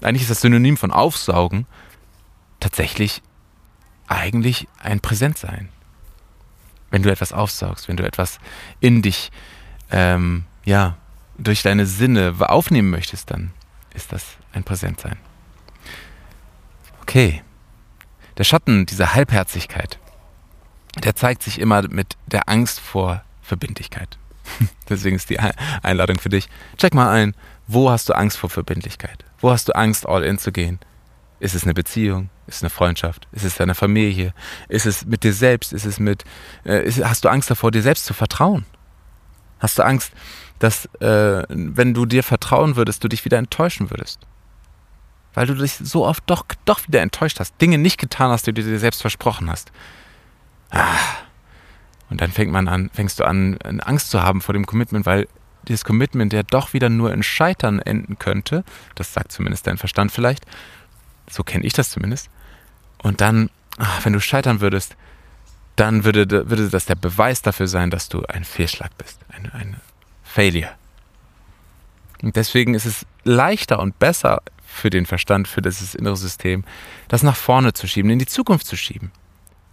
Eigentlich 0.00 0.22
ist 0.22 0.30
das 0.30 0.40
Synonym 0.40 0.76
von 0.76 0.90
Aufsaugen 0.90 1.66
tatsächlich 2.60 3.22
eigentlich 4.08 4.68
ein 4.78 5.00
Präsentsein 5.00 5.68
wenn 6.92 7.02
du 7.02 7.10
etwas 7.10 7.32
aufsaugst, 7.32 7.88
wenn 7.88 7.96
du 7.96 8.04
etwas 8.04 8.38
in 8.78 9.02
dich, 9.02 9.32
ähm, 9.90 10.44
ja, 10.64 10.98
durch 11.38 11.62
deine 11.62 11.86
Sinne 11.86 12.34
aufnehmen 12.38 12.90
möchtest, 12.90 13.30
dann 13.30 13.50
ist 13.94 14.12
das 14.12 14.36
ein 14.52 14.62
Präsentsein. 14.62 15.16
Okay. 17.00 17.42
Der 18.38 18.44
Schatten 18.44 18.86
dieser 18.86 19.14
Halbherzigkeit, 19.14 19.98
der 21.02 21.14
zeigt 21.14 21.42
sich 21.42 21.58
immer 21.60 21.82
mit 21.88 22.16
der 22.26 22.48
Angst 22.48 22.80
vor 22.80 23.22
Verbindlichkeit. 23.40 24.18
Deswegen 24.88 25.16
ist 25.16 25.30
die 25.30 25.38
Einladung 25.38 26.18
für 26.18 26.28
dich. 26.28 26.48
Check 26.76 26.94
mal 26.94 27.10
ein, 27.10 27.34
wo 27.66 27.90
hast 27.90 28.08
du 28.08 28.14
Angst 28.14 28.38
vor 28.38 28.50
Verbindlichkeit? 28.50 29.24
Wo 29.38 29.50
hast 29.50 29.68
du 29.68 29.74
Angst, 29.74 30.06
all 30.06 30.24
in 30.24 30.38
zu 30.38 30.52
gehen? 30.52 30.78
Ist 31.40 31.54
es 31.54 31.64
eine 31.64 31.74
Beziehung? 31.74 32.30
Ist 32.46 32.56
es 32.56 32.62
eine 32.62 32.70
Freundschaft? 32.70 33.26
Ist 33.32 33.44
es 33.44 33.56
deine 33.56 33.74
Familie? 33.74 34.34
Ist 34.68 34.86
es 34.86 35.04
mit 35.04 35.24
dir 35.24 35.32
selbst? 35.32 35.72
Ist 35.72 35.84
es 35.84 35.98
mit, 35.98 36.24
äh, 36.64 36.84
ist, 36.84 37.04
hast 37.04 37.24
du 37.24 37.28
Angst 37.28 37.50
davor, 37.50 37.70
dir 37.70 37.82
selbst 37.82 38.04
zu 38.04 38.14
vertrauen? 38.14 38.64
Hast 39.58 39.78
du 39.78 39.84
Angst, 39.84 40.12
dass, 40.58 40.86
äh, 41.00 41.42
wenn 41.48 41.94
du 41.94 42.06
dir 42.06 42.22
vertrauen 42.22 42.76
würdest, 42.76 43.02
du 43.02 43.08
dich 43.08 43.24
wieder 43.24 43.38
enttäuschen 43.38 43.90
würdest? 43.90 44.20
Weil 45.34 45.46
du 45.46 45.54
dich 45.54 45.74
so 45.74 46.06
oft 46.06 46.22
doch, 46.26 46.44
doch 46.64 46.86
wieder 46.86 47.00
enttäuscht 47.00 47.40
hast, 47.40 47.60
Dinge 47.60 47.78
nicht 47.78 47.98
getan 47.98 48.30
hast, 48.30 48.46
die 48.46 48.52
du 48.52 48.62
dir 48.62 48.78
selbst 48.78 49.00
versprochen 49.00 49.50
hast. 49.50 49.72
Ah. 50.70 50.98
Und 52.10 52.20
dann 52.20 52.30
fängt 52.30 52.52
man 52.52 52.68
an, 52.68 52.90
fängst 52.92 53.20
du 53.20 53.24
an, 53.24 53.56
Angst 53.80 54.10
zu 54.10 54.22
haben 54.22 54.42
vor 54.42 54.52
dem 54.52 54.66
Commitment, 54.66 55.06
weil 55.06 55.26
dieses 55.66 55.84
Commitment 55.84 56.32
ja 56.32 56.42
doch 56.42 56.72
wieder 56.74 56.90
nur 56.90 57.12
in 57.12 57.22
Scheitern 57.22 57.78
enden 57.78 58.18
könnte. 58.18 58.64
Das 58.94 59.14
sagt 59.14 59.32
zumindest 59.32 59.66
dein 59.66 59.78
Verstand 59.78 60.12
vielleicht. 60.12 60.44
So 61.30 61.42
kenne 61.42 61.64
ich 61.64 61.72
das 61.72 61.90
zumindest. 61.90 62.28
Und 62.98 63.20
dann, 63.20 63.48
ach, 63.78 64.04
wenn 64.04 64.12
du 64.12 64.20
scheitern 64.20 64.60
würdest, 64.60 64.96
dann 65.76 66.04
würde, 66.04 66.50
würde 66.50 66.68
das 66.68 66.84
der 66.84 66.96
Beweis 66.96 67.42
dafür 67.42 67.66
sein, 67.66 67.90
dass 67.90 68.08
du 68.08 68.22
ein 68.26 68.44
Fehlschlag 68.44 68.90
bist, 68.98 69.20
ein, 69.28 69.50
ein 69.52 69.76
Failure. 70.22 70.72
Und 72.22 72.36
deswegen 72.36 72.74
ist 72.74 72.84
es 72.84 73.06
leichter 73.24 73.80
und 73.80 73.98
besser 73.98 74.42
für 74.72 74.90
den 74.90 75.06
Verstand, 75.06 75.48
für 75.48 75.62
das 75.62 75.94
innere 75.94 76.16
System, 76.16 76.64
das 77.08 77.22
nach 77.22 77.36
vorne 77.36 77.72
zu 77.72 77.86
schieben, 77.86 78.10
in 78.10 78.18
die 78.18 78.26
Zukunft 78.26 78.66
zu 78.66 78.76
schieben. 78.76 79.12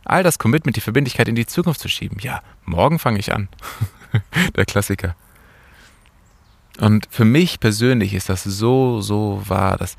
All 0.06 0.24
das 0.24 0.40
Commitment, 0.40 0.76
die 0.76 0.82
Verbindlichkeit 0.82 1.28
in 1.28 1.36
die 1.36 1.46
Zukunft 1.46 1.80
zu 1.80 1.90
schieben. 1.90 2.18
Ja, 2.22 2.42
morgen 2.66 3.00
fange 3.00 3.20
ich 3.20 3.34
an. 3.34 3.48
Der 4.56 4.66
Klassiker. 4.66 5.16
Und 6.80 7.08
für 7.10 7.26
mich 7.26 7.60
persönlich 7.60 8.14
ist 8.14 8.30
das 8.30 8.44
so, 8.44 9.02
so 9.02 9.42
wahr, 9.46 9.78
dass 9.78 9.98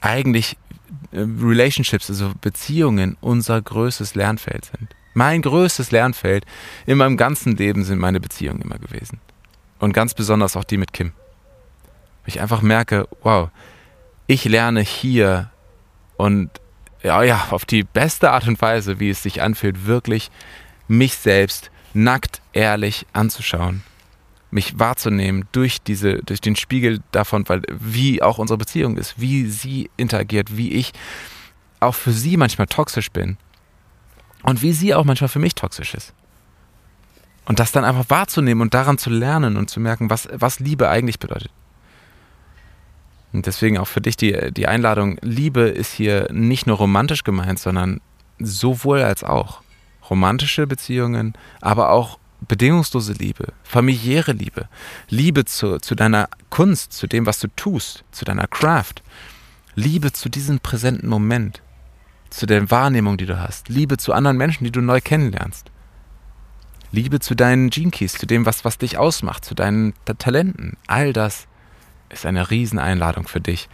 eigentlich 0.00 0.56
äh, 1.10 1.20
Relationships, 1.20 2.08
also 2.08 2.32
Beziehungen, 2.40 3.16
unser 3.20 3.60
größtes 3.60 4.14
Lernfeld 4.14 4.66
sind. 4.66 4.94
Mein 5.14 5.42
größtes 5.42 5.90
Lernfeld 5.90 6.44
in 6.86 6.98
meinem 6.98 7.16
ganzen 7.16 7.56
Leben 7.56 7.84
sind 7.84 7.98
meine 7.98 8.20
Beziehungen 8.20 8.62
immer 8.62 8.78
gewesen. 8.78 9.20
Und 9.78 9.92
ganz 9.92 10.14
besonders 10.14 10.56
auch 10.56 10.64
die 10.64 10.78
mit 10.78 10.92
Kim. 10.92 11.12
Ich 12.24 12.40
einfach 12.40 12.62
merke, 12.62 13.08
wow, 13.22 13.50
ich 14.32 14.44
lerne 14.44 14.80
hier 14.80 15.50
und 16.16 16.50
ja, 17.02 17.22
ja, 17.22 17.48
auf 17.50 17.64
die 17.64 17.82
beste 17.82 18.30
Art 18.30 18.46
und 18.46 18.60
Weise, 18.62 19.00
wie 19.00 19.10
es 19.10 19.22
sich 19.22 19.42
anfühlt, 19.42 19.86
wirklich 19.86 20.30
mich 20.86 21.16
selbst 21.16 21.70
nackt, 21.94 22.40
ehrlich 22.52 23.06
anzuschauen 23.12 23.82
mich 24.52 24.78
wahrzunehmen 24.78 25.46
durch 25.52 25.82
diese, 25.82 26.18
durch 26.18 26.40
den 26.40 26.56
Spiegel 26.56 27.00
davon, 27.10 27.48
weil 27.48 27.62
wie 27.70 28.22
auch 28.22 28.38
unsere 28.38 28.58
Beziehung 28.58 28.98
ist, 28.98 29.18
wie 29.18 29.46
sie 29.46 29.90
interagiert, 29.96 30.56
wie 30.56 30.72
ich 30.72 30.92
auch 31.80 31.94
für 31.94 32.12
sie 32.12 32.36
manchmal 32.36 32.66
toxisch 32.66 33.10
bin 33.10 33.38
und 34.42 34.62
wie 34.62 34.72
sie 34.72 34.94
auch 34.94 35.04
manchmal 35.04 35.28
für 35.28 35.38
mich 35.38 35.54
toxisch 35.54 35.94
ist. 35.94 36.12
Und 37.46 37.58
das 37.58 37.72
dann 37.72 37.84
einfach 37.84 38.08
wahrzunehmen 38.08 38.60
und 38.60 38.74
daran 38.74 38.98
zu 38.98 39.10
lernen 39.10 39.56
und 39.56 39.68
zu 39.68 39.80
merken, 39.80 40.10
was, 40.10 40.28
was 40.32 40.60
Liebe 40.60 40.88
eigentlich 40.88 41.18
bedeutet. 41.18 41.50
Und 43.32 43.46
deswegen 43.46 43.78
auch 43.78 43.88
für 43.88 44.00
dich 44.00 44.16
die, 44.16 44.52
die 44.52 44.66
Einladung, 44.66 45.18
Liebe 45.22 45.62
ist 45.62 45.92
hier 45.92 46.28
nicht 46.32 46.66
nur 46.66 46.76
romantisch 46.76 47.24
gemeint, 47.24 47.58
sondern 47.58 48.00
sowohl 48.38 49.02
als 49.02 49.24
auch. 49.24 49.62
Romantische 50.10 50.66
Beziehungen, 50.66 51.34
aber 51.60 51.90
auch 51.90 52.18
bedingungslose 52.48 53.12
Liebe, 53.14 53.52
familiäre 53.62 54.32
Liebe, 54.32 54.68
Liebe 55.08 55.44
zu, 55.44 55.78
zu 55.78 55.94
deiner 55.94 56.28
Kunst, 56.50 56.92
zu 56.92 57.06
dem, 57.06 57.24
was 57.24 57.38
du 57.38 57.48
tust, 57.54 58.04
zu 58.10 58.24
deiner 58.24 58.48
Craft, 58.48 58.94
Liebe 59.74 60.12
zu 60.12 60.28
diesem 60.28 60.58
präsenten 60.60 61.08
Moment, 61.08 61.62
zu 62.30 62.46
der 62.46 62.70
Wahrnehmung, 62.70 63.16
die 63.16 63.26
du 63.26 63.38
hast, 63.38 63.68
Liebe 63.68 63.96
zu 63.96 64.12
anderen 64.12 64.36
Menschen, 64.36 64.64
die 64.64 64.72
du 64.72 64.80
neu 64.80 65.00
kennenlernst, 65.00 65.70
Liebe 66.90 67.20
zu 67.20 67.34
deinen 67.34 67.70
Gene 67.70 67.90
Keys, 67.90 68.12
zu 68.12 68.26
dem, 68.26 68.44
was, 68.44 68.66
was 68.66 68.76
dich 68.76 68.98
ausmacht, 68.98 69.44
zu 69.44 69.54
deinen 69.54 69.94
Ta 70.04 70.12
Talenten. 70.12 70.76
All 70.86 71.14
das 71.14 71.46
ist 72.12 72.26
eine 72.26 72.50
Rieseneinladung 72.50 73.26
für 73.26 73.40
dich, 73.40 73.68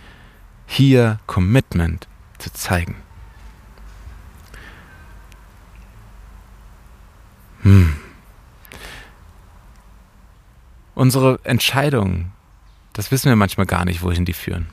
hier 0.67 1.19
Commitment 1.27 2.09
zu 2.39 2.53
zeigen. 2.53 2.97
Hm. 7.63 7.97
Unsere 10.95 11.41
Entscheidungen, 11.45 12.33
das 12.93 13.11
wissen 13.11 13.29
wir 13.29 13.37
manchmal 13.37 13.67
gar 13.67 13.85
nicht, 13.85 14.03
wohin 14.03 14.25
die 14.25 14.33
führen. 14.33 14.69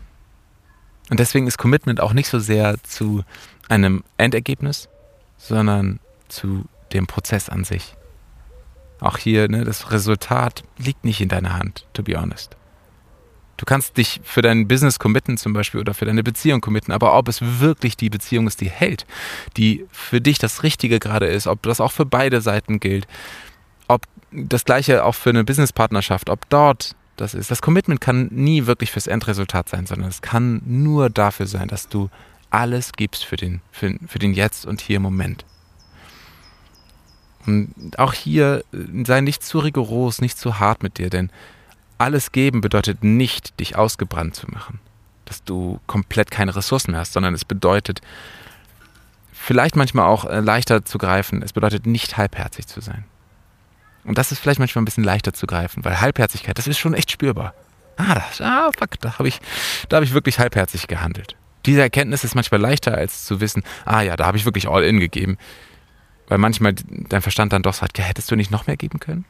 Und 1.10 1.19
deswegen 1.19 1.48
ist 1.48 1.57
Commitment 1.57 2.00
auch 2.00 2.13
nicht 2.13 2.29
so 2.29 2.39
sehr 2.39 2.81
zu 2.84 3.24
einem 3.69 4.03
Endergebnis, 4.17 4.89
sondern 5.38 6.00
zu 6.27 6.65
dem 6.93 7.07
Prozess 7.07 7.50
an 7.50 7.63
sich. 7.63 7.95
Auch 9.00 9.17
hier, 9.17 9.48
ne, 9.50 9.65
das 9.65 9.91
Resultat 9.91 10.63
liegt 10.77 11.03
nicht 11.03 11.22
in 11.22 11.29
deiner 11.29 11.53
Hand, 11.53 11.86
to 11.93 12.01
be 12.01 12.19
honest. 12.19 12.55
Du 13.57 13.65
kannst 13.65 13.97
dich 13.97 14.19
für 14.24 14.41
dein 14.41 14.67
Business 14.67 15.00
committen 15.00 15.38
zum 15.38 15.53
Beispiel 15.53 15.79
oder 15.79 15.93
für 15.93 16.05
deine 16.05 16.24
Beziehung 16.24 16.62
committen, 16.62 16.91
aber 16.91 17.17
ob 17.17 17.27
es 17.29 17.39
wirklich 17.41 17.95
die 17.95 18.09
Beziehung 18.09 18.47
ist, 18.47 18.59
die 18.59 18.69
hält, 18.69 19.05
die 19.55 19.85
für 19.91 20.19
dich 20.19 20.39
das 20.39 20.63
Richtige 20.63 21.00
gerade 21.00 21.27
ist, 21.27 21.47
ob 21.47 21.63
das 21.63 21.79
auch 21.79 21.91
für 21.91 22.05
beide 22.05 22.41
Seiten 22.41 22.79
gilt, 22.79 23.07
ob 23.88 24.01
das 24.31 24.65
gleiche 24.65 25.05
auch 25.05 25.15
für 25.15 25.29
eine 25.29 25.45
Businesspartnerschaft, 25.45 26.29
ob 26.29 26.50
dort 26.50 26.95
das 27.15 27.33
ist. 27.33 27.50
Das 27.50 27.62
Commitment 27.62 28.01
kann 28.01 28.27
nie 28.31 28.65
wirklich 28.65 28.91
fürs 28.91 29.07
Endresultat 29.07 29.69
sein, 29.69 29.85
sondern 29.85 30.09
es 30.09 30.21
kann 30.21 30.62
nur 30.65 31.09
dafür 31.09 31.47
sein, 31.47 31.69
dass 31.69 31.88
du 31.88 32.09
alles 32.50 32.91
gibst 32.93 33.25
für 33.25 33.38
den, 33.38 33.62
für, 33.71 33.95
für 34.07 34.19
den 34.19 34.33
Jetzt 34.33 34.65
und 34.65 34.81
hier 34.81 35.00
Moment. 35.00 35.45
Und 37.45 37.97
auch 38.00 38.13
hier 38.13 38.63
äh, 38.74 39.03
sei 39.05 39.21
nicht 39.21 39.43
zu 39.43 39.59
rigoros, 39.59 40.21
nicht 40.21 40.38
zu 40.38 40.59
hart 40.59 40.83
mit 40.83 40.97
dir, 40.97 41.09
denn 41.09 41.31
alles 41.98 42.32
geben 42.32 42.62
bedeutet 42.62 43.04
nicht, 43.04 43.60
dich 43.60 43.75
ausgebrannt 43.75 44.36
zu 44.36 44.48
machen. 44.48 44.80
Dass 45.25 45.44
du 45.44 45.80
komplett 45.88 46.32
keine 46.32 46.56
Ressourcen 46.56 46.92
mehr 46.92 47.02
hast, 47.02 47.14
sondern 47.14 47.34
es 47.34 47.46
bedeutet, 47.46 48.02
vielleicht 49.32 49.75
manchmal 49.75 50.06
auch 50.06 50.25
äh, 50.25 50.40
leichter 50.40 50.86
zu 50.86 50.98
greifen, 50.98 51.42
es 51.42 51.54
bedeutet 51.54 51.86
nicht 51.86 52.18
halbherzig 52.18 52.68
zu 52.68 52.82
sein. 52.82 53.06
Und 54.04 54.18
das 54.18 54.32
ist 54.32 54.40
vielleicht 54.40 54.60
manchmal 54.60 54.84
ein 54.84 54.86
bisschen 54.86 55.04
leichter 55.04 55.34
zu 55.34 55.48
greifen, 55.48 55.84
weil 55.84 56.00
Halbherzigkeit, 56.00 56.58
das 56.58 56.68
ist 56.68 56.78
schon 56.78 56.94
echt 56.94 57.12
spürbar. 57.12 57.54
Ah, 57.98 58.16
das, 58.16 58.42
ah 58.42 58.70
fuck, 58.78 59.00
da 59.00 59.18
habe 59.18 59.28
ich, 59.28 59.40
hab 59.92 60.04
ich 60.04 60.14
wirklich 60.14 60.40
halbherzig 60.40 60.88
gehandelt. 60.88 61.36
Diese 61.66 61.82
Erkenntnis 61.82 62.24
ist 62.24 62.36
manchmal 62.36 62.62
leichter 62.62 62.96
als 62.96 63.25
zu 63.25 63.40
wissen, 63.40 63.64
ah 63.86 64.02
ja, 64.02 64.16
da 64.16 64.25
habe 64.25 64.38
ich 64.38 64.46
wirklich 64.46 64.68
all 64.68 64.84
in 64.84 65.00
gegeben. 65.00 65.38
Weil 66.28 66.38
manchmal 66.38 66.74
dein 66.74 67.22
Verstand 67.22 67.54
dann 67.54 67.64
doch 67.64 67.74
sagt, 67.74 67.98
ja, 67.98 68.04
hättest 68.04 68.30
du 68.30 68.36
nicht 68.36 68.52
noch 68.52 68.68
mehr 68.68 68.78
geben 68.78 69.00
können? 69.00 69.25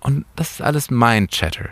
Und 0.00 0.24
das 0.36 0.52
ist 0.52 0.62
alles 0.62 0.90
mein 0.90 1.28
Chatter. 1.28 1.68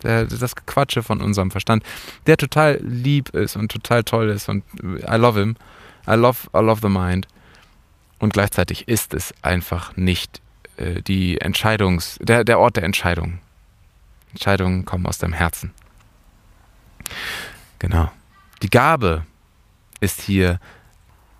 das 0.00 0.56
Quatsche 0.56 1.02
von 1.02 1.20
unserem 1.20 1.50
Verstand, 1.50 1.84
der 2.26 2.36
total 2.36 2.78
lieb 2.82 3.30
ist 3.30 3.56
und 3.56 3.70
total 3.70 4.04
toll 4.04 4.30
ist 4.30 4.48
und 4.48 4.64
I 4.82 5.16
love 5.16 5.38
him. 5.38 5.56
I 6.06 6.14
love, 6.14 6.48
I 6.54 6.58
love 6.58 6.80
the 6.82 6.88
mind. 6.88 7.28
Und 8.18 8.32
gleichzeitig 8.32 8.88
ist 8.88 9.14
es 9.14 9.34
einfach 9.42 9.96
nicht 9.96 10.40
äh, 10.76 11.02
die 11.02 11.40
Entscheidungs, 11.40 12.18
der, 12.20 12.44
der 12.44 12.58
Ort 12.58 12.76
der 12.76 12.84
Entscheidung. 12.84 13.38
Entscheidungen 14.32 14.84
kommen 14.84 15.06
aus 15.06 15.18
deinem 15.18 15.32
Herzen. 15.32 15.72
Genau. 17.78 18.10
Die 18.62 18.70
Gabe 18.70 19.24
ist 20.00 20.20
hier 20.20 20.60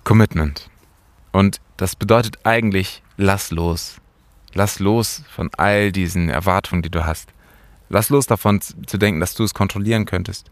Commitment. 0.04 0.68
Und 1.32 1.60
das 1.76 1.94
bedeutet 1.96 2.38
eigentlich, 2.44 3.02
lass 3.16 3.50
los. 3.50 3.99
Lass 4.54 4.78
los 4.78 5.22
von 5.30 5.50
all 5.56 5.92
diesen 5.92 6.28
Erwartungen, 6.28 6.82
die 6.82 6.90
du 6.90 7.04
hast. 7.04 7.28
Lass 7.88 8.08
los 8.08 8.26
davon 8.26 8.60
zu 8.60 8.98
denken, 8.98 9.20
dass 9.20 9.34
du 9.34 9.44
es 9.44 9.54
kontrollieren 9.54 10.06
könntest. 10.06 10.50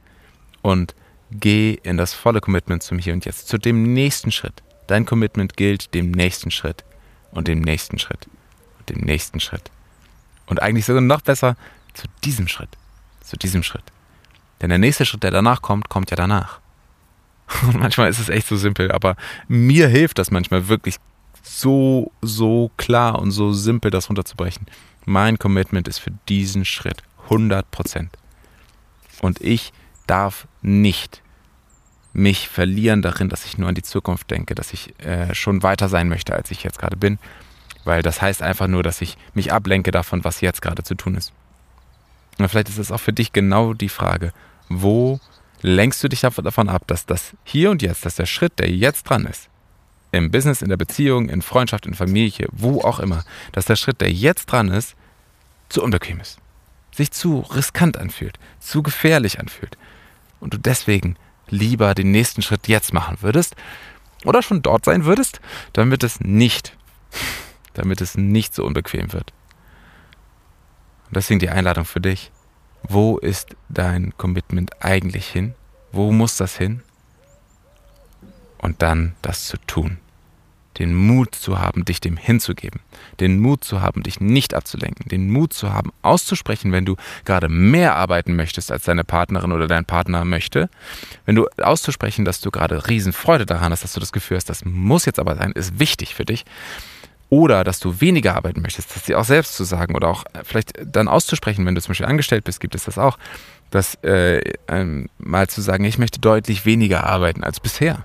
Und 0.63 0.95
geh 1.31 1.79
in 1.83 1.97
das 1.97 2.15
volle 2.15 2.41
Commitment 2.41 2.83
zum 2.83 2.99
Hier 2.99 3.13
und 3.13 3.25
Jetzt, 3.25 3.49
zu 3.49 3.59
dem 3.59 3.93
nächsten 3.93 4.33
Schritt. 4.33 4.63
Dein 4.87 5.05
Commitment 5.05 5.57
gilt 5.57 5.95
dem 5.95 6.11
nächsten 6.11 6.51
Schritt 6.51 6.85
und 7.31 7.49
dem 7.49 7.61
nächsten 7.61 7.99
Schritt 7.99 8.27
und 8.79 8.89
dem 8.89 9.01
nächsten 9.03 9.41
Schritt. 9.41 9.71
Und 10.47 10.63
eigentlich 10.63 10.87
sogar 10.87 11.03
noch 11.03 11.21
besser 11.21 11.57
zu 11.95 12.07
diesem 12.25 12.49
Schritt, 12.49 12.71
zu 13.23 13.37
diesem 13.37 13.63
Schritt. 13.63 13.85
Denn 14.61 14.71
der 14.71 14.79
nächste 14.79 15.05
Schritt, 15.05 15.23
der 15.23 15.31
danach 15.31 15.63
kommt, 15.63 15.89
kommt 15.89 16.11
ja 16.11 16.17
danach. 16.17 16.61
Und 17.63 17.79
manchmal 17.79 18.11
ist 18.11 18.19
es 18.19 18.29
echt 18.29 18.47
so 18.47 18.57
simpel, 18.57 18.93
aber 18.93 19.17
mir 19.47 19.89
hilft 19.89 20.19
das 20.19 20.31
manchmal 20.31 20.69
wirklich 20.69 20.97
so, 21.43 22.13
so 22.23 22.71
klar 22.77 23.19
und 23.19 23.31
so 23.31 23.53
simpel, 23.53 23.91
das 23.91 24.09
runterzubrechen. 24.09 24.67
Mein 25.05 25.39
Commitment 25.39 25.89
ist 25.89 25.99
für 25.99 26.13
diesen 26.29 26.65
Schritt 26.65 27.03
100 27.25 27.71
Prozent. 27.71 28.11
Und 29.21 29.41
ich 29.41 29.73
darf 30.07 30.47
nicht 30.63 31.23
mich 32.13 32.49
verlieren 32.49 33.03
darin, 33.03 33.29
dass 33.29 33.45
ich 33.45 33.59
nur 33.59 33.69
an 33.69 33.75
die 33.75 33.83
Zukunft 33.83 34.31
denke, 34.31 34.55
dass 34.55 34.73
ich 34.73 34.99
äh, 35.01 35.35
schon 35.35 35.63
weiter 35.63 35.89
sein 35.89 36.09
möchte, 36.09 36.35
als 36.35 36.51
ich 36.51 36.65
jetzt 36.65 36.79
gerade 36.79 36.97
bin. 36.97 37.19
Weil 37.85 38.03
das 38.03 38.21
heißt 38.21 38.43
einfach 38.43 38.67
nur, 38.67 38.83
dass 38.83 39.01
ich 39.01 39.17
mich 39.35 39.53
ablenke 39.53 39.91
davon, 39.91 40.25
was 40.25 40.41
jetzt 40.41 40.63
gerade 40.63 40.83
zu 40.83 40.95
tun 40.95 41.15
ist. 41.15 41.33
Und 42.39 42.49
vielleicht 42.49 42.69
ist 42.69 42.79
es 42.79 42.93
auch 42.93 43.01
für 43.01 43.13
dich 43.13 43.33
genau 43.33 43.73
die 43.75 43.89
Frage, 43.89 44.33
wo 44.69 45.21
lenkst 45.63 46.03
du 46.03 46.09
dich 46.09 46.21
davon 46.21 46.69
ab, 46.69 46.83
dass 46.87 47.07
das 47.07 47.37
hier 47.45 47.71
und 47.71 47.83
jetzt, 47.83 48.05
dass 48.05 48.17
der 48.17 48.27
Schritt, 48.27 48.59
der 48.59 48.71
jetzt 48.71 49.05
dran 49.05 49.27
ist, 49.27 49.49
im 50.13 50.31
Business, 50.31 50.63
in 50.63 50.69
der 50.69 50.77
Beziehung, 50.77 51.29
in 51.29 51.43
Freundschaft, 51.43 51.87
in 51.87 51.95
Familie, 51.95 52.49
wo 52.53 52.81
auch 52.81 52.99
immer, 52.99 53.25
dass 53.53 53.67
der 53.67 53.77
Schritt, 53.77 54.01
der 54.01 54.11
jetzt 54.11 54.47
dran 54.47 54.69
ist, 54.69 54.97
zu 55.69 55.83
unbequem 55.83 56.21
ist, 56.21 56.39
sich 56.93 57.11
zu 57.11 57.41
riskant 57.41 57.97
anfühlt, 57.97 58.39
zu 58.61 58.83
gefährlich 58.83 59.39
anfühlt 59.39 59.77
und 60.41 60.55
du 60.55 60.59
deswegen 60.59 61.17
lieber 61.49 61.95
den 61.95 62.11
nächsten 62.11 62.43
Schritt 62.43 62.69
jetzt 62.69 62.93
machen 62.93 63.19
würdest 63.21 63.57
oder 64.25 64.43
schon 64.43 64.63
dort 64.63 64.85
sein 64.85 65.05
würdest, 65.05 65.41
damit 65.73 66.03
es 66.03 66.21
nicht, 66.21 66.77
damit 67.75 68.01
es 68.01 68.17
nicht 68.17 68.55
so 68.55 68.65
unbequem 68.65 69.13
wird. 69.13 69.33
Und 71.07 71.17
deswegen 71.17 71.41
die 71.41 71.51
Einladung 71.51 71.85
für 71.85 72.01
dich. 72.01 72.31
Wo 72.83 73.19
ist 73.19 73.57
dein 73.69 74.17
Commitment 74.17 74.83
eigentlich 74.85 75.27
hin? 75.27 75.55
Wo 75.91 76.13
muss 76.13 76.37
das 76.37 76.57
hin? 76.57 76.83
Und 78.59 78.83
dann 78.83 79.15
das 79.23 79.47
zu 79.47 79.57
tun. 79.67 79.99
Den 80.79 80.95
Mut 80.95 81.35
zu 81.35 81.59
haben, 81.59 81.85
dich 81.85 82.01
dem 82.01 82.17
hinzugeben. 82.17 82.81
Den 83.19 83.41
Mut 83.41 83.65
zu 83.65 83.83
haben, 83.83 84.05
dich 84.05 84.21
nicht 84.21 84.55
abzulenken. 84.55 85.09
Den 85.09 85.29
Mut 85.31 85.53
zu 85.53 85.73
haben, 85.73 85.91
auszusprechen, 86.03 86.71
wenn 86.71 86.85
du 86.85 86.95
gerade 87.25 87.49
mehr 87.49 87.97
arbeiten 87.97 88.37
möchtest, 88.37 88.71
als 88.71 88.85
deine 88.85 89.03
Partnerin 89.03 89.51
oder 89.51 89.67
dein 89.67 89.85
Partner 89.85 90.25
möchte. 90.25 90.71
Wenn 91.25 91.35
du 91.35 91.47
auszusprechen, 91.61 92.25
dass 92.25 92.41
du 92.41 92.53
gerade 92.53 92.87
Riesenfreude 92.89 93.45
daran 93.45 93.73
hast, 93.73 93.83
dass 93.83 93.95
du 93.95 94.01
das 94.01 94.13
Gefühl 94.13 94.37
hast, 94.37 94.49
das 94.51 94.65
muss 94.65 95.05
jetzt 95.05 95.19
aber 95.19 95.35
sein, 95.35 95.53
ist 95.53 95.81
wichtig 95.81 96.15
für 96.15 96.25
dich 96.25 96.45
oder 97.31 97.65
dass 97.65 97.81
du 97.81 98.01
weniger 98.01 98.37
arbeiten 98.37 98.63
möchtest, 98.63 98.95
das 98.95 99.05
dir 99.05 99.19
auch 99.19 99.25
selbst 99.25 99.55
zu 99.55 99.65
sagen 99.65 99.95
oder 99.95 100.09
auch 100.09 100.25
vielleicht 100.45 100.73
dann 100.85 101.09
auszusprechen, 101.09 101.67
wenn 101.67 101.75
du 101.75 101.83
zum 101.83 101.91
Beispiel 101.91 102.07
angestellt 102.07 102.45
bist, 102.45 102.61
gibt 102.61 102.75
es 102.75 102.85
das 102.85 102.99
auch, 102.99 103.19
dass 103.71 103.97
äh, 104.03 104.41
ähm, 104.69 105.09
mal 105.19 105.49
zu 105.49 105.61
sagen, 105.61 105.85
ich 105.85 105.99
möchte 105.99 106.21
deutlich 106.21 106.65
weniger 106.65 107.05
arbeiten 107.05 107.45
als 107.45 107.61
bisher. 107.61 108.05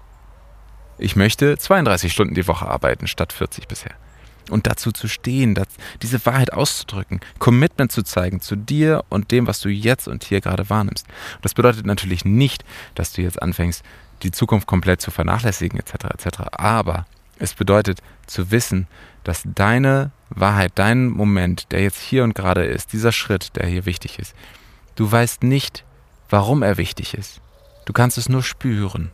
Ich 0.97 1.15
möchte 1.15 1.57
32 1.57 2.11
Stunden 2.11 2.33
die 2.33 2.47
Woche 2.47 2.67
arbeiten 2.67 3.07
statt 3.07 3.33
40 3.33 3.67
bisher. 3.67 3.93
Und 4.49 4.67
dazu 4.67 4.91
zu 4.91 5.07
stehen, 5.07 5.57
diese 6.01 6.25
Wahrheit 6.25 6.51
auszudrücken, 6.51 7.21
Commitment 7.39 7.91
zu 7.91 8.03
zeigen 8.03 8.41
zu 8.41 8.55
dir 8.55 9.05
und 9.09 9.31
dem, 9.31 9.47
was 9.47 9.61
du 9.61 9.69
jetzt 9.69 10.07
und 10.07 10.23
hier 10.23 10.41
gerade 10.41 10.69
wahrnimmst. 10.69 11.07
Und 11.07 11.45
das 11.45 11.53
bedeutet 11.53 11.85
natürlich 11.85 12.25
nicht, 12.25 12.65
dass 12.95 13.13
du 13.13 13.21
jetzt 13.21 13.41
anfängst, 13.41 13.83
die 14.21 14.31
Zukunft 14.31 14.67
komplett 14.67 15.01
zu 15.01 15.11
vernachlässigen, 15.11 15.79
etc. 15.79 15.93
etc. 16.13 16.39
Aber 16.51 17.05
es 17.39 17.53
bedeutet 17.53 18.01
zu 18.27 18.51
wissen, 18.51 18.87
dass 19.23 19.43
deine 19.45 20.11
Wahrheit, 20.29 20.73
dein 20.75 21.07
Moment, 21.07 21.71
der 21.71 21.81
jetzt 21.81 21.99
hier 21.99 22.23
und 22.23 22.35
gerade 22.35 22.65
ist, 22.65 22.93
dieser 22.93 23.11
Schritt, 23.11 23.55
der 23.55 23.67
hier 23.67 23.85
wichtig 23.85 24.19
ist, 24.19 24.35
du 24.95 25.09
weißt 25.09 25.43
nicht, 25.43 25.85
warum 26.29 26.63
er 26.63 26.77
wichtig 26.77 27.13
ist. 27.13 27.41
Du 27.85 27.93
kannst 27.93 28.17
es 28.17 28.29
nur 28.29 28.43
spüren. 28.43 29.11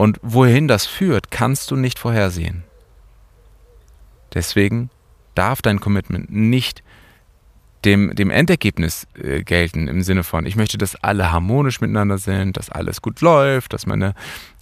Und 0.00 0.18
wohin 0.22 0.66
das 0.66 0.86
führt, 0.86 1.30
kannst 1.30 1.70
du 1.70 1.76
nicht 1.76 1.98
vorhersehen. 1.98 2.64
Deswegen 4.32 4.88
darf 5.34 5.60
dein 5.60 5.78
Commitment 5.78 6.32
nicht 6.32 6.82
dem, 7.84 8.14
dem 8.14 8.30
Endergebnis 8.30 9.06
äh, 9.22 9.42
gelten, 9.42 9.88
im 9.88 10.00
Sinne 10.00 10.24
von, 10.24 10.46
ich 10.46 10.56
möchte, 10.56 10.78
dass 10.78 10.96
alle 10.96 11.30
harmonisch 11.30 11.82
miteinander 11.82 12.16
sind, 12.16 12.56
dass 12.56 12.70
alles 12.70 13.02
gut 13.02 13.20
läuft, 13.20 13.74
dass 13.74 13.84
meine 13.84 14.14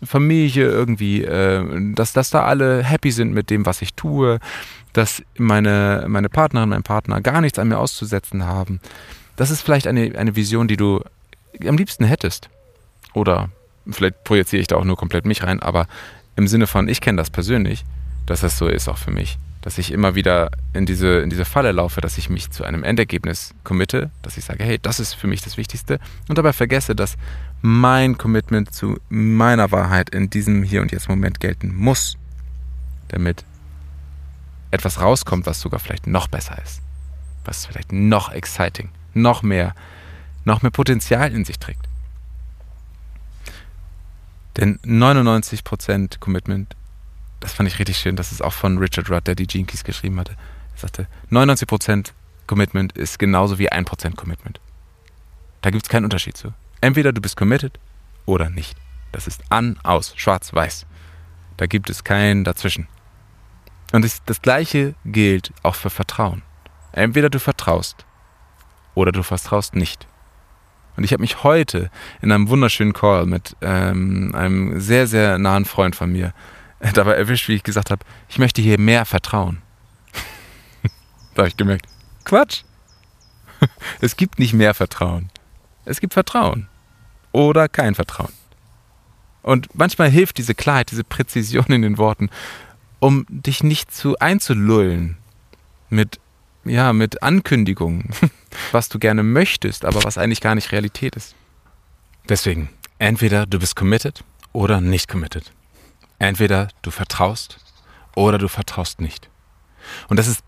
Familie 0.03 0.65
irgendwie, 0.65 1.23
äh, 1.23 1.95
dass, 1.95 2.13
dass 2.13 2.31
da 2.31 2.43
alle 2.43 2.83
happy 2.83 3.13
sind 3.13 3.33
mit 3.33 3.49
dem, 3.49 3.65
was 3.65 3.81
ich 3.81 3.95
tue, 3.95 4.41
dass 4.93 5.23
meine, 5.37 6.07
meine 6.09 6.29
Partnerin, 6.29 6.71
mein 6.71 6.83
Partner 6.83 7.21
gar 7.21 7.43
nichts 7.43 7.61
an 7.61 7.69
mir 7.69 7.79
auszusetzen 7.79 8.45
haben. 8.45 8.81
Das 9.37 9.51
ist 9.53 9.63
vielleicht 9.63 9.87
eine, 9.87 10.19
eine 10.19 10.35
Vision, 10.35 10.67
die 10.67 10.77
du 10.77 11.01
am 11.65 11.77
liebsten 11.77 12.03
hättest. 12.03 12.51
Oder 13.15 13.51
vielleicht 13.91 14.25
projiziere 14.25 14.61
ich 14.61 14.67
da 14.67 14.77
auch 14.77 14.85
nur 14.85 14.97
komplett 14.97 15.25
mich 15.25 15.43
rein, 15.43 15.61
aber 15.61 15.87
im 16.37 16.47
Sinne 16.49 16.67
von, 16.67 16.89
ich 16.89 17.01
kenne 17.01 17.17
das 17.17 17.31
persönlich, 17.31 17.85
dass 18.27 18.41
das 18.41 18.59
so 18.59 18.69
ist 18.69 18.89
auch 18.89 18.99
für 18.99 19.11
mich 19.11 19.39
dass 19.61 19.79
ich 19.79 19.93
immer 19.93 20.15
wieder 20.15 20.51
in 20.73 20.87
diese, 20.87 21.19
in 21.19 21.31
diese 21.31 21.45
Falle 21.45 21.73
laufe, 21.73 22.01
dass 22.01 22.17
ich 22.17 22.31
mich 22.31 22.51
zu 22.51 22.65
einem 22.65 22.85
Endergebnis 22.85 23.55
committe, 23.65 24.11
dass 24.23 24.37
ich 24.37 24.45
sage, 24.45 24.65
hey, 24.65 24.79
das 24.81 25.01
ist 25.01 25.15
für 25.15 25.27
mich 25.27 25.43
das 25.43 25.57
Wichtigste 25.57 25.99
und 26.29 26.39
dabei 26.39 26.53
vergesse, 26.53 26.95
dass 26.95 27.17
mein 27.61 28.17
Commitment 28.17 28.73
zu 28.73 28.99
meiner 29.09 29.73
Wahrheit 29.73 30.11
in 30.11 30.31
diesem 30.31 30.63
Hier 30.63 30.81
und 30.81 30.93
Jetzt 30.93 31.09
Moment 31.09 31.41
gelten 31.41 31.75
muss, 31.75 32.17
damit 33.09 33.45
etwas 34.71 35.01
rauskommt, 35.01 35.47
was 35.47 35.61
sogar 35.61 35.81
vielleicht 35.81 36.07
noch 36.07 36.29
besser 36.29 36.57
ist, 36.63 36.81
was 37.45 37.67
vielleicht 37.67 37.93
noch 37.93 38.31
exciting, 38.31 38.91
noch 39.13 39.43
mehr, 39.43 39.75
noch 40.45 40.63
mehr 40.63 40.71
Potenzial 40.71 41.33
in 41.33 41.45
sich 41.45 41.59
trägt. 41.59 41.88
Denn 44.59 44.79
99% 44.81 46.19
Commitment 46.19 46.77
das 47.41 47.53
fand 47.53 47.69
ich 47.69 47.79
richtig 47.79 47.99
schön, 47.99 48.17
das 48.17 48.33
ist 48.33 48.43
auch 48.43 48.53
von 48.53 48.79
Richard 48.79 49.11
Rudd, 49.11 49.27
der 49.27 49.35
die 49.35 49.47
Gene 49.47 49.65
Keys 49.65 49.85
geschrieben 49.85 50.19
hatte. 50.19 50.33
Er 50.75 50.81
sagte, 50.81 51.07
99% 51.31 52.13
Commitment 52.47 52.97
ist 52.97 53.19
genauso 53.19 53.59
wie 53.59 53.71
1% 53.71 54.17
Commitment. 54.17 54.61
Da 55.61 55.71
gibt 55.71 55.85
es 55.85 55.89
keinen 55.89 56.05
Unterschied 56.05 56.37
zu. 56.37 56.53
Entweder 56.81 57.13
du 57.13 57.21
bist 57.21 57.37
committed 57.37 57.79
oder 58.27 58.51
nicht. 58.51 58.77
Das 59.13 59.27
ist 59.27 59.43
an, 59.51 59.79
aus, 59.83 60.15
schwarz, 60.17 60.53
weiß. 60.53 60.87
Da 61.57 61.67
gibt 61.67 61.91
es 61.91 62.05
kein 62.05 62.45
Dazwischen. 62.45 62.87
Und 63.93 64.05
das, 64.05 64.23
das 64.25 64.43
Gleiche 64.43 64.95
gilt 65.05 65.53
auch 65.63 65.75
für 65.75 65.91
Vertrauen. 65.91 66.43
Entweder 66.93 67.31
du 67.31 67.41
vertraust 67.41 68.05
oder 68.95 69.13
du 69.13 69.23
vertraust 69.23 69.75
nicht. 69.75 70.07
Und 70.99 71.05
ich 71.05 71.13
habe 71.13 71.21
mich 71.21 71.45
heute 71.45 71.93
in 72.23 72.33
einem 72.33 72.49
wunderschönen 72.49 72.93
Call 72.93 73.25
mit 73.25 73.55
ähm, 73.61 74.35
einem 74.35 74.81
sehr, 74.81 75.07
sehr 75.07 75.39
nahen 75.39 75.65
Freund 75.65 75.95
von 75.95 76.11
mir 76.11 76.35
dabei 76.93 77.13
erwischt, 77.13 77.47
wie 77.47 77.55
ich 77.55 77.63
gesagt 77.63 77.93
habe, 77.93 78.05
ich 78.29 78.41
möchte 78.41 78.61
hier 78.61 78.81
mehr 78.81 79.05
vertrauen. 79.05 79.63
da 81.35 81.43
habe 81.43 81.49
ich 81.51 81.57
gemerkt, 81.57 81.87
Quatsch. 82.25 82.65
es 84.01 84.17
gibt 84.17 84.41
nicht 84.41 84.55
mehr 84.55 84.75
Vertrauen. 84.75 85.31
Es 85.85 86.01
gibt 86.01 86.15
Vertrauen 86.15 86.67
oder 87.31 87.69
kein 87.69 87.95
Vertrauen. 87.95 88.33
Und 89.43 89.69
manchmal 89.75 90.11
hilft 90.11 90.37
diese 90.39 90.57
Klarheit, 90.57 90.91
diese 90.91 91.05
Präzision 91.05 91.67
in 91.67 91.83
den 91.83 91.99
Worten, 91.99 92.29
um 92.99 93.25
dich 93.29 93.63
nicht 93.63 93.95
zu 93.95 94.19
einzulullen 94.19 95.17
mit 95.91 96.19
ja, 96.69 96.93
mit 96.93 97.23
Ankündigungen, 97.23 98.11
was 98.73 98.89
du 98.89 98.99
gerne 98.99 99.23
möchtest, 99.23 99.85
aber 99.85 100.05
was 100.05 100.19
eigentlich 100.19 100.41
gar 100.41 100.55
nicht 100.55 100.73
Realität 100.73 101.17
ist. 101.17 101.35
Deswegen, 102.29 102.69
entweder 102.99 103.47
du 103.47 103.59
bist 103.59 103.77
committed 103.77 104.25
oder 104.53 104.81
nicht 104.81 105.09
committed. 105.09 105.53
Entweder 106.19 106.69
du 106.83 106.91
vertraust 106.91 107.59
oder 108.15 108.39
du 108.39 108.49
vertraust 108.49 109.01
nicht. 109.01 109.31
Und 110.09 110.19
das 110.19 110.27
ist 110.27 110.43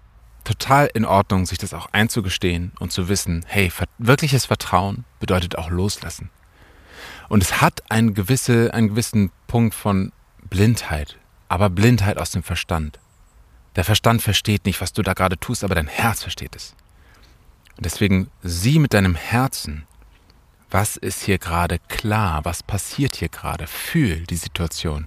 total 0.45 0.91
in 0.93 1.05
Ordnung, 1.05 1.47
sich 1.47 1.59
das 1.59 1.75
auch 1.75 1.87
einzugestehen 1.93 2.73
und 2.81 2.93
zu 2.93 3.09
wissen, 3.09 3.45
hey, 3.47 3.73
wirkliches 3.99 4.47
Vertrauen 4.47 5.05
bedeutet 5.21 5.57
auch 5.57 5.71
loslassen. 5.71 6.31
Und 7.29 7.43
es 7.43 7.61
hat 7.61 7.91
einen, 7.91 8.15
gewisse, 8.15 8.75
einen 8.75 8.89
gewissen 8.89 9.31
Punkt 9.47 9.75
von 9.75 10.13
Blindheit, 10.49 11.19
aber 11.49 11.71
Blindheit 11.71 12.19
aus 12.19 12.31
dem 12.33 12.43
Verstand. 12.43 12.99
Der 13.77 13.85
Verstand 13.85 14.23
versteht 14.23 14.65
nicht, 14.65 14.81
was 14.81 14.93
du 14.93 15.03
da 15.03 15.15
gerade 15.15 15.39
tust, 15.39 15.65
aber 15.65 15.75
dein 15.75 15.87
Herz 15.87 16.23
versteht 16.23 16.57
es. 16.57 16.75
Und 17.77 17.87
deswegen 17.87 18.31
sieh 18.43 18.79
mit 18.79 18.95
deinem 18.95 19.15
Herzen, 19.15 19.87
was 20.71 20.97
ist 20.97 21.23
hier 21.23 21.39
gerade 21.39 21.79
klar, 21.89 22.45
was 22.45 22.63
passiert 22.63 23.17
hier 23.17 23.29
gerade, 23.29 23.67
fühl 23.67 24.27
die 24.27 24.37
Situation 24.37 25.07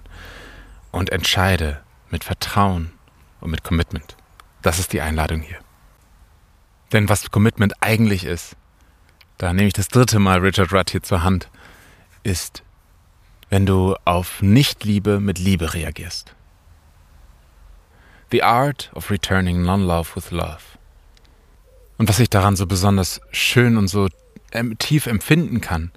und 0.92 1.10
entscheide 1.10 1.82
mit 2.10 2.24
Vertrauen 2.24 2.92
und 3.40 3.50
mit 3.50 3.64
Commitment. 3.64 4.16
Das 4.62 4.78
ist 4.78 4.92
die 4.92 5.00
Einladung 5.00 5.40
hier. 5.40 5.58
Denn 6.92 7.08
was 7.08 7.30
Commitment 7.30 7.74
eigentlich 7.80 8.24
ist, 8.24 8.56
da 9.38 9.52
nehme 9.52 9.68
ich 9.68 9.74
das 9.74 9.88
dritte 9.88 10.18
Mal 10.18 10.38
Richard 10.38 10.72
Rudd 10.72 10.90
hier 10.90 11.02
zur 11.02 11.22
Hand, 11.22 11.50
ist, 12.22 12.62
wenn 13.50 13.66
du 13.66 13.96
auf 14.04 14.42
Nichtliebe 14.42 15.20
mit 15.20 15.38
Liebe 15.38 15.74
reagierst. 15.74 16.34
The 18.30 18.42
Art 18.42 18.90
of 18.94 19.10
Returning 19.10 19.62
Non-Love 19.62 20.16
with 20.16 20.30
Love. 20.30 20.62
Und 21.98 22.08
was 22.08 22.18
ich 22.18 22.30
daran 22.30 22.56
so 22.56 22.66
besonders 22.66 23.20
schön 23.30 23.76
und 23.76 23.88
so 23.88 24.08
ähm, 24.52 24.76
tief 24.78 25.06
empfinden 25.06 25.60
kann, 25.60 25.92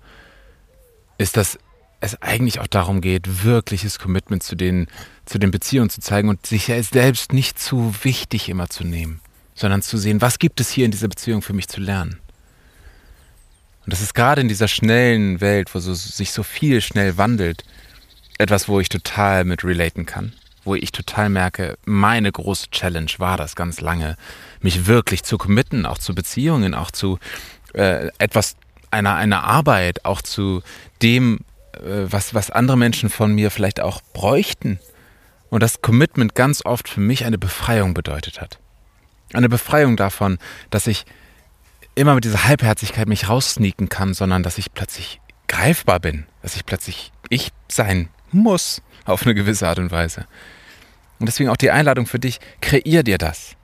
ist, 1.18 1.38
dass 1.38 1.58
es 2.00 2.22
eigentlich 2.22 2.60
auch 2.60 2.68
darum 2.68 3.02
geht, 3.02 3.44
wirkliches 3.44 3.98
Commitment 3.98 4.44
zu 4.44 4.56
den, 4.56 4.88
zu 5.26 5.40
den 5.40 5.52
Beziehungen 5.52 5.90
zu 5.90 6.02
zeigen 6.02 6.30
und 6.30 6.46
sich 6.46 6.66
selbst 6.66 7.34
nicht 7.34 7.60
zu 7.60 7.94
wichtig 8.04 8.50
immer 8.50 8.70
zu 8.70 8.84
nehmen, 8.84 9.20
sondern 9.56 9.82
zu 9.82 9.98
sehen, 9.98 10.22
was 10.22 10.38
gibt 10.38 10.60
es 10.60 10.70
hier 10.70 10.86
in 10.86 10.92
dieser 10.92 11.08
Beziehung 11.08 11.42
für 11.42 11.54
mich 11.54 11.68
zu 11.68 11.82
lernen. 11.82 12.20
Und 13.86 13.94
das 13.94 14.02
ist 14.02 14.14
gerade 14.14 14.42
in 14.42 14.48
dieser 14.48 14.68
schnellen 14.68 15.42
Welt, 15.42 15.74
wo 15.74 15.80
so, 15.80 15.94
sich 15.94 16.32
so 16.32 16.44
viel 16.44 16.82
schnell 16.82 17.18
wandelt, 17.18 17.64
etwas, 18.38 18.68
wo 18.68 18.80
ich 18.80 18.90
total 18.90 19.46
mit 19.46 19.64
relaten 19.64 20.06
kann. 20.06 20.34
Wo 20.68 20.76
ich 20.76 20.92
total 20.92 21.30
merke, 21.30 21.78
meine 21.86 22.30
große 22.30 22.70
Challenge 22.72 23.10
war 23.20 23.38
das 23.38 23.56
ganz 23.56 23.80
lange, 23.80 24.18
mich 24.60 24.86
wirklich 24.86 25.24
zu 25.24 25.38
committen, 25.38 25.86
auch 25.86 25.98
zu 25.98 26.14
Beziehungen, 26.14 26.74
auch 26.74 26.92
zu 26.92 27.20
äh, 27.74 28.10
etwas, 28.18 28.58
einer, 28.92 29.16
einer 29.16 29.46
Arbeit, 29.46 30.04
auch 30.04 30.22
zu 30.22 30.62
dem, 31.02 31.40
äh, 31.72 31.80
was, 32.10 32.34
was 32.34 32.52
andere 32.52 32.78
Menschen 32.78 33.10
von 33.10 33.34
mir 33.34 33.50
vielleicht 33.50 33.80
auch 33.80 34.02
bräuchten. 34.12 34.80
Und 35.50 35.64
das 35.64 35.82
Commitment 35.82 36.36
ganz 36.36 36.66
oft 36.66 36.90
für 36.90 37.00
mich 37.00 37.24
eine 37.24 37.38
Befreiung 37.38 37.94
bedeutet 37.94 38.42
hat. 38.42 38.60
Eine 39.32 39.48
Befreiung 39.48 39.96
davon, 39.96 40.38
dass 40.70 40.86
ich 40.86 41.06
immer 41.96 42.14
mit 42.14 42.26
dieser 42.26 42.44
Halbherzigkeit 42.44 43.08
mich 43.08 43.30
raussneaken 43.30 43.88
kann, 43.88 44.14
sondern 44.14 44.44
dass 44.44 44.58
ich 44.58 44.74
plötzlich 44.74 45.22
greifbar 45.48 46.02
bin, 46.02 46.26
dass 46.42 46.58
ich 46.58 46.66
plötzlich 46.66 47.14
ich 47.30 47.52
sein 47.70 48.10
muss 48.34 48.82
auf 49.06 49.24
eine 49.24 49.34
gewisse 49.34 49.70
Art 49.70 49.80
und 49.80 49.92
Weise. 49.92 50.28
Und 51.20 51.28
deswegen 51.28 51.50
auch 51.50 51.58
die 51.58 51.72
Einladung 51.72 52.06
für 52.06 52.20
dich, 52.20 52.40
kreier 52.62 53.04
dir 53.04 53.18
das. 53.18 53.56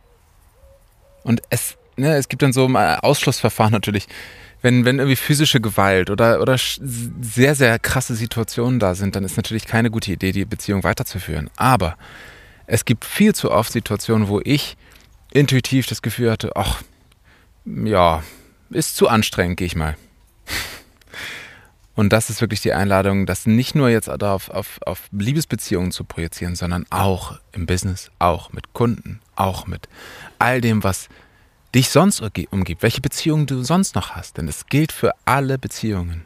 Und 1.23 1.41
es, 1.49 1.77
ne, 1.95 2.15
es 2.15 2.27
gibt 2.27 2.41
dann 2.41 2.53
so 2.53 2.67
Ausschlussverfahren 2.67 3.71
natürlich, 3.71 4.07
wenn, 4.61 4.85
wenn 4.85 4.97
irgendwie 4.97 5.17
physische 5.17 5.59
Gewalt 5.59 6.09
oder, 6.09 6.41
oder 6.41 6.57
sehr, 6.57 7.53
sehr 7.53 7.79
krasse 7.79 8.15
Situationen 8.15 8.79
da 8.79 8.95
sind, 8.95 9.15
dann 9.15 9.25
ist 9.25 9.35
natürlich 9.35 9.67
keine 9.67 9.91
gute 9.91 10.11
Idee, 10.11 10.31
die 10.31 10.45
Beziehung 10.45 10.83
weiterzuführen. 10.83 11.49
Aber 11.57 11.97
es 12.65 12.85
gibt 12.85 13.03
viel 13.03 13.35
zu 13.35 13.51
oft 13.51 13.71
Situationen, 13.71 14.29
wo 14.29 14.39
ich 14.43 14.77
intuitiv 15.33 15.85
das 15.87 16.01
Gefühl 16.01 16.31
hatte, 16.31 16.51
ach, 16.55 16.81
ja, 17.65 18.23
ist 18.69 18.95
zu 18.95 19.09
anstrengend, 19.09 19.57
gehe 19.57 19.67
ich 19.67 19.75
mal. 19.75 19.97
Und 21.95 22.12
das 22.12 22.29
ist 22.29 22.41
wirklich 22.41 22.62
die 22.62 22.73
Einladung, 22.73 23.25
das 23.25 23.45
nicht 23.45 23.75
nur 23.75 23.89
jetzt 23.89 24.10
auf, 24.10 24.49
auf, 24.49 24.79
auf 24.86 25.10
Liebesbeziehungen 25.12 25.91
zu 25.91 26.03
projizieren, 26.03 26.56
sondern 26.56 26.86
auch 26.89 27.39
im 27.51 27.67
Business, 27.67 28.10
auch 28.17 28.51
mit 28.51 28.73
Kunden, 28.73 29.19
auch 29.36 29.67
mit 29.67 29.88
all 30.39 30.60
dem, 30.60 30.84
was 30.84 31.08
dich 31.75 31.89
sonst 31.89 32.21
umgibt, 32.51 32.82
welche 32.82 33.01
Beziehungen 33.01 33.45
du 33.45 33.63
sonst 33.63 33.95
noch 33.95 34.12
hast. 34.12 34.38
Denn 34.38 34.47
es 34.47 34.65
gilt 34.67 34.91
für 34.91 35.12
alle 35.25 35.60
Beziehungen. 35.60 36.25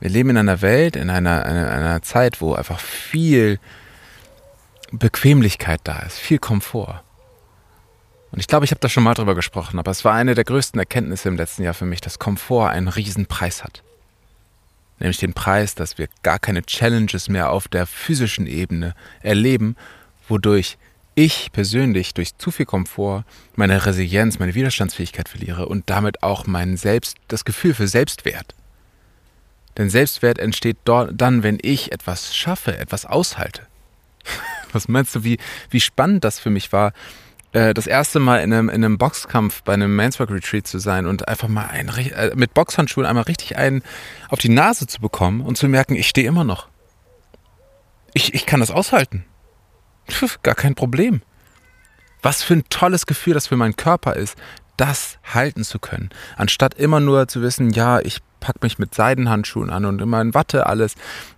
Wir 0.00 0.10
leben 0.10 0.30
in 0.30 0.36
einer 0.38 0.62
Welt, 0.62 0.96
in 0.96 1.10
einer, 1.10 1.44
einer, 1.44 1.70
einer 1.70 2.02
Zeit, 2.02 2.40
wo 2.40 2.54
einfach 2.54 2.80
viel 2.80 3.58
Bequemlichkeit 4.92 5.80
da 5.84 6.00
ist, 6.00 6.18
viel 6.18 6.38
Komfort. 6.38 7.02
Und 8.32 8.40
ich 8.40 8.48
glaube, 8.48 8.64
ich 8.64 8.70
habe 8.70 8.80
da 8.80 8.88
schon 8.88 9.02
mal 9.02 9.14
drüber 9.14 9.34
gesprochen, 9.34 9.78
aber 9.78 9.90
es 9.90 10.04
war 10.04 10.12
eine 10.12 10.34
der 10.34 10.44
größten 10.44 10.78
Erkenntnisse 10.78 11.28
im 11.28 11.36
letzten 11.36 11.62
Jahr 11.62 11.74
für 11.74 11.86
mich, 11.86 12.00
dass 12.00 12.18
Komfort 12.18 12.70
einen 12.70 12.88
riesen 12.88 13.26
Preis 13.26 13.64
hat. 13.64 13.82
Nämlich 14.98 15.18
den 15.18 15.34
Preis, 15.34 15.74
dass 15.74 15.98
wir 15.98 16.08
gar 16.22 16.38
keine 16.38 16.62
Challenges 16.62 17.28
mehr 17.28 17.50
auf 17.50 17.68
der 17.68 17.86
physischen 17.86 18.46
Ebene 18.46 18.94
erleben, 19.20 19.76
wodurch 20.28 20.78
ich 21.14 21.50
persönlich 21.52 22.14
durch 22.14 22.36
zu 22.36 22.50
viel 22.50 22.66
Komfort 22.66 23.24
meine 23.56 23.86
Resilienz, 23.86 24.38
meine 24.38 24.54
Widerstandsfähigkeit 24.54 25.28
verliere 25.28 25.66
und 25.66 25.88
damit 25.88 26.22
auch 26.22 26.46
mein 26.46 26.76
Selbst, 26.76 27.16
das 27.28 27.44
Gefühl 27.44 27.74
für 27.74 27.88
Selbstwert. 27.88 28.54
Denn 29.76 29.90
Selbstwert 29.90 30.38
entsteht 30.38 30.78
dort, 30.84 31.12
dann, 31.14 31.42
wenn 31.42 31.58
ich 31.60 31.92
etwas 31.92 32.36
schaffe, 32.36 32.76
etwas 32.76 33.04
aushalte. 33.06 33.66
Was 34.72 34.88
meinst 34.88 35.14
du, 35.14 35.24
wie, 35.24 35.38
wie 35.70 35.80
spannend 35.80 36.24
das 36.24 36.38
für 36.38 36.50
mich 36.50 36.72
war, 36.72 36.92
äh, 37.56 37.72
das 37.72 37.86
erste 37.86 38.20
Mal 38.20 38.42
in 38.42 38.52
einem, 38.52 38.68
in 38.68 38.84
einem 38.84 38.98
Boxkampf 38.98 39.62
bei 39.62 39.72
einem 39.72 39.96
Manswork 39.96 40.30
Retreat 40.30 40.66
zu 40.66 40.78
sein 40.78 41.06
und 41.06 41.26
einfach 41.26 41.48
mal 41.48 41.66
ein, 41.66 41.88
äh, 41.88 42.32
mit 42.34 42.52
Boxhandschuhen 42.52 43.06
einmal 43.06 43.24
richtig 43.24 43.56
einen 43.56 43.82
auf 44.28 44.38
die 44.40 44.50
Nase 44.50 44.86
zu 44.86 45.00
bekommen 45.00 45.40
und 45.40 45.56
zu 45.56 45.66
merken, 45.66 45.94
ich 45.94 46.06
stehe 46.06 46.28
immer 46.28 46.44
noch. 46.44 46.68
Ich, 48.12 48.34
ich 48.34 48.44
kann 48.44 48.60
das 48.60 48.70
aushalten. 48.70 49.24
Pff, 50.10 50.42
gar 50.42 50.54
kein 50.54 50.74
Problem. 50.74 51.22
Was 52.20 52.42
für 52.42 52.54
ein 52.54 52.64
tolles 52.68 53.06
Gefühl 53.06 53.32
das 53.32 53.46
für 53.46 53.56
meinen 53.56 53.76
Körper 53.76 54.16
ist, 54.16 54.36
das 54.76 55.18
halten 55.24 55.64
zu 55.64 55.78
können. 55.78 56.10
Anstatt 56.36 56.74
immer 56.74 57.00
nur 57.00 57.26
zu 57.26 57.40
wissen, 57.40 57.70
ja, 57.70 58.00
ich 58.00 58.18
packe 58.38 58.58
mich 58.62 58.78
mit 58.78 58.94
Seidenhandschuhen 58.94 59.70
an 59.70 59.86
und 59.86 60.02
immer 60.02 60.20
in 60.20 60.34
Watte 60.34 60.66
alles. 60.66 60.94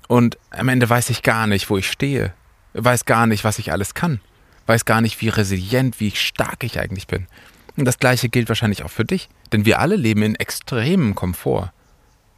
Und 0.09 0.37
am 0.51 0.69
Ende 0.69 0.91
weiß 0.91 1.11
ich 1.11 1.23
gar 1.23 1.47
nicht, 1.47 1.71
wo 1.71 1.79
ich 1.79 1.89
stehe. 1.89 2.35
Weiß 2.75 3.05
gar 3.05 3.29
nicht, 3.29 3.45
was 3.45 3.61
ich 3.61 3.71
alles 3.71 3.95
kann 3.95 4.21
weiß 4.69 4.85
gar 4.85 5.01
nicht, 5.01 5.21
wie 5.21 5.31
resilient, 5.31 5.99
wie 5.99 6.11
stark 6.11 6.63
ich 6.63 6.79
eigentlich 6.79 7.07
bin. 7.07 7.27
Und 7.77 7.87
das 7.87 7.99
Gleiche 7.99 8.29
gilt 8.29 8.49
wahrscheinlich 8.49 8.83
auch 8.83 8.91
für 8.91 9.05
dich, 9.05 9.29
denn 9.53 9.65
wir 9.65 9.79
alle 9.79 9.97
leben 9.97 10.23
in 10.23 10.35
extremem 10.35 11.15
Komfort, 11.15 11.73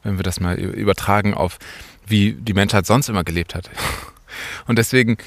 wenn 0.03 0.16
wir 0.16 0.23
das 0.23 0.38
mal 0.38 0.59
übertragen 0.59 1.35
auf, 1.35 1.59
wie 2.07 2.33
die 2.33 2.55
Menschheit 2.55 2.87
sonst 2.87 3.09
immer 3.09 3.25
gelebt 3.25 3.55
hat. 3.55 3.69
Und 4.66 4.79
deswegen 4.79 5.19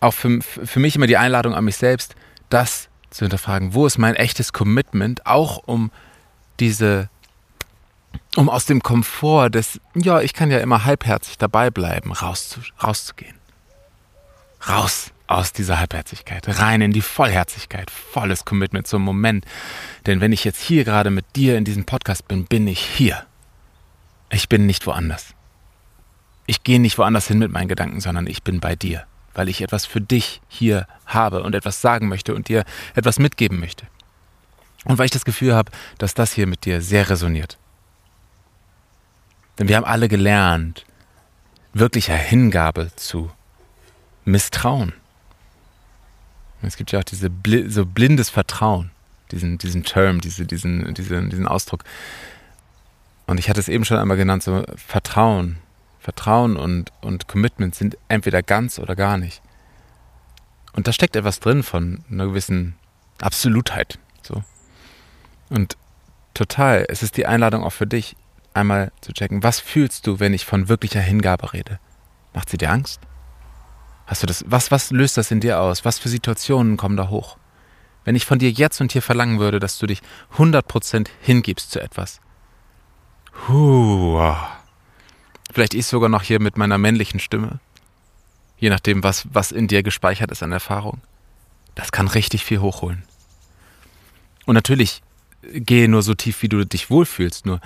auch 0.00 0.14
für, 0.14 0.40
für 0.42 0.80
mich 0.80 0.96
immer 0.96 1.06
die 1.06 1.16
Einladung 1.16 1.54
an 1.54 1.64
mich 1.64 1.76
selbst, 1.76 2.14
das 2.48 2.88
zu 3.10 3.24
hinterfragen, 3.24 3.74
wo 3.74 3.86
ist 3.86 3.98
mein 3.98 4.16
echtes 4.16 4.52
Commitment, 4.52 5.26
auch 5.26 5.58
um 5.66 5.90
diese, 6.58 7.08
um 8.36 8.48
aus 8.48 8.66
dem 8.66 8.82
Komfort 8.82 9.50
des, 9.50 9.80
ja, 9.94 10.20
ich 10.20 10.32
kann 10.32 10.50
ja 10.50 10.58
immer 10.58 10.84
halbherzig 10.84 11.38
dabei 11.38 11.70
bleiben, 11.70 12.12
rauszu, 12.12 12.60
rauszugehen. 12.82 13.36
Raus 14.68 15.12
aus 15.30 15.52
dieser 15.52 15.78
Halbherzigkeit, 15.78 16.44
rein 16.58 16.80
in 16.80 16.92
die 16.92 17.00
Vollherzigkeit, 17.00 17.88
volles 17.88 18.44
Commitment 18.44 18.88
zum 18.88 19.02
Moment. 19.02 19.44
Denn 20.06 20.20
wenn 20.20 20.32
ich 20.32 20.42
jetzt 20.42 20.60
hier 20.60 20.84
gerade 20.84 21.10
mit 21.10 21.24
dir 21.36 21.56
in 21.56 21.64
diesem 21.64 21.84
Podcast 21.84 22.26
bin, 22.26 22.46
bin 22.46 22.66
ich 22.66 22.80
hier. 22.80 23.24
Ich 24.30 24.48
bin 24.48 24.66
nicht 24.66 24.86
woanders. 24.86 25.34
Ich 26.46 26.64
gehe 26.64 26.80
nicht 26.80 26.98
woanders 26.98 27.28
hin 27.28 27.38
mit 27.38 27.52
meinen 27.52 27.68
Gedanken, 27.68 28.00
sondern 28.00 28.26
ich 28.26 28.42
bin 28.42 28.58
bei 28.58 28.74
dir, 28.74 29.04
weil 29.32 29.48
ich 29.48 29.62
etwas 29.62 29.86
für 29.86 30.00
dich 30.00 30.40
hier 30.48 30.88
habe 31.06 31.44
und 31.44 31.54
etwas 31.54 31.80
sagen 31.80 32.08
möchte 32.08 32.34
und 32.34 32.48
dir 32.48 32.64
etwas 32.96 33.20
mitgeben 33.20 33.60
möchte. 33.60 33.86
Und 34.84 34.98
weil 34.98 35.04
ich 35.04 35.12
das 35.12 35.24
Gefühl 35.24 35.54
habe, 35.54 35.70
dass 35.98 36.12
das 36.12 36.32
hier 36.32 36.48
mit 36.48 36.64
dir 36.64 36.82
sehr 36.82 37.08
resoniert. 37.08 37.56
Denn 39.60 39.68
wir 39.68 39.76
haben 39.76 39.84
alle 39.84 40.08
gelernt, 40.08 40.86
wirklicher 41.72 42.16
Hingabe 42.16 42.90
zu 42.96 43.30
misstrauen. 44.24 44.92
Es 46.62 46.76
gibt 46.76 46.92
ja 46.92 47.00
auch 47.00 47.04
diese 47.04 47.30
so 47.68 47.86
blindes 47.86 48.30
Vertrauen, 48.30 48.90
diesen, 49.30 49.58
diesen 49.58 49.84
Term, 49.84 50.20
diese, 50.20 50.44
diesen, 50.44 50.92
diesen, 50.94 51.30
diesen 51.30 51.48
Ausdruck. 51.48 51.84
Und 53.26 53.38
ich 53.38 53.48
hatte 53.48 53.60
es 53.60 53.68
eben 53.68 53.84
schon 53.84 53.98
einmal 53.98 54.16
genannt, 54.16 54.42
so 54.42 54.64
Vertrauen. 54.76 55.58
Vertrauen 56.00 56.56
und, 56.56 56.92
und 57.00 57.28
Commitment 57.28 57.74
sind 57.74 57.96
entweder 58.08 58.42
ganz 58.42 58.78
oder 58.78 58.96
gar 58.96 59.18
nicht. 59.18 59.42
Und 60.72 60.86
da 60.86 60.92
steckt 60.92 61.16
etwas 61.16 61.40
drin 61.40 61.62
von 61.62 62.04
einer 62.10 62.26
gewissen 62.26 62.74
Absolutheit. 63.20 63.98
So. 64.22 64.42
Und 65.48 65.76
total, 66.34 66.86
es 66.88 67.02
ist 67.02 67.16
die 67.16 67.26
Einladung 67.26 67.64
auch 67.64 67.72
für 67.72 67.86
dich, 67.86 68.16
einmal 68.54 68.92
zu 69.00 69.12
checken, 69.12 69.42
was 69.42 69.60
fühlst 69.60 70.06
du, 70.06 70.20
wenn 70.20 70.34
ich 70.34 70.44
von 70.44 70.68
wirklicher 70.68 71.00
Hingabe 71.00 71.52
rede? 71.52 71.78
Macht 72.34 72.50
sie 72.50 72.58
dir 72.58 72.70
Angst? 72.70 73.00
Hast 74.10 74.24
du 74.24 74.26
das, 74.26 74.44
was, 74.48 74.72
was 74.72 74.90
löst 74.90 75.16
das 75.18 75.30
in 75.30 75.38
dir 75.38 75.60
aus? 75.60 75.84
Was 75.84 76.00
für 76.00 76.08
Situationen 76.08 76.76
kommen 76.76 76.96
da 76.96 77.10
hoch? 77.10 77.36
Wenn 78.04 78.16
ich 78.16 78.26
von 78.26 78.40
dir 78.40 78.50
jetzt 78.50 78.80
und 78.80 78.90
hier 78.90 79.02
verlangen 79.02 79.38
würde, 79.38 79.60
dass 79.60 79.78
du 79.78 79.86
dich 79.86 80.00
100% 80.36 81.06
hingibst 81.20 81.70
zu 81.70 81.80
etwas. 81.80 82.20
Huh. 83.46 84.34
Vielleicht 85.52 85.74
ich 85.74 85.86
sogar 85.86 86.08
noch 86.08 86.24
hier 86.24 86.40
mit 86.40 86.56
meiner 86.56 86.76
männlichen 86.76 87.20
Stimme. 87.20 87.60
Je 88.58 88.68
nachdem, 88.68 89.04
was, 89.04 89.28
was 89.32 89.52
in 89.52 89.68
dir 89.68 89.84
gespeichert 89.84 90.32
ist 90.32 90.42
an 90.42 90.50
Erfahrung. 90.50 91.00
Das 91.76 91.92
kann 91.92 92.08
richtig 92.08 92.44
viel 92.44 92.60
hochholen. 92.60 93.04
Und 94.44 94.56
natürlich 94.56 95.02
gehe 95.52 95.88
nur 95.88 96.02
so 96.02 96.14
tief, 96.14 96.42
wie 96.42 96.48
du 96.48 96.66
dich 96.66 96.90
wohlfühlst. 96.90 97.46
Nur 97.46 97.60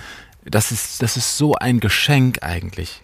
das 0.44 0.72
ist, 0.72 1.00
das 1.00 1.16
ist 1.16 1.38
so 1.38 1.54
ein 1.54 1.80
Geschenk 1.80 2.42
eigentlich. 2.42 3.02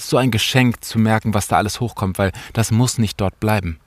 Ist 0.00 0.08
so 0.08 0.16
ein 0.16 0.30
Geschenk 0.30 0.82
zu 0.82 0.98
merken, 0.98 1.34
was 1.34 1.46
da 1.46 1.58
alles 1.58 1.78
hochkommt, 1.78 2.16
weil 2.16 2.32
das 2.54 2.70
muss 2.70 2.96
nicht 2.96 3.20
dort 3.20 3.38
bleiben. 3.38 3.78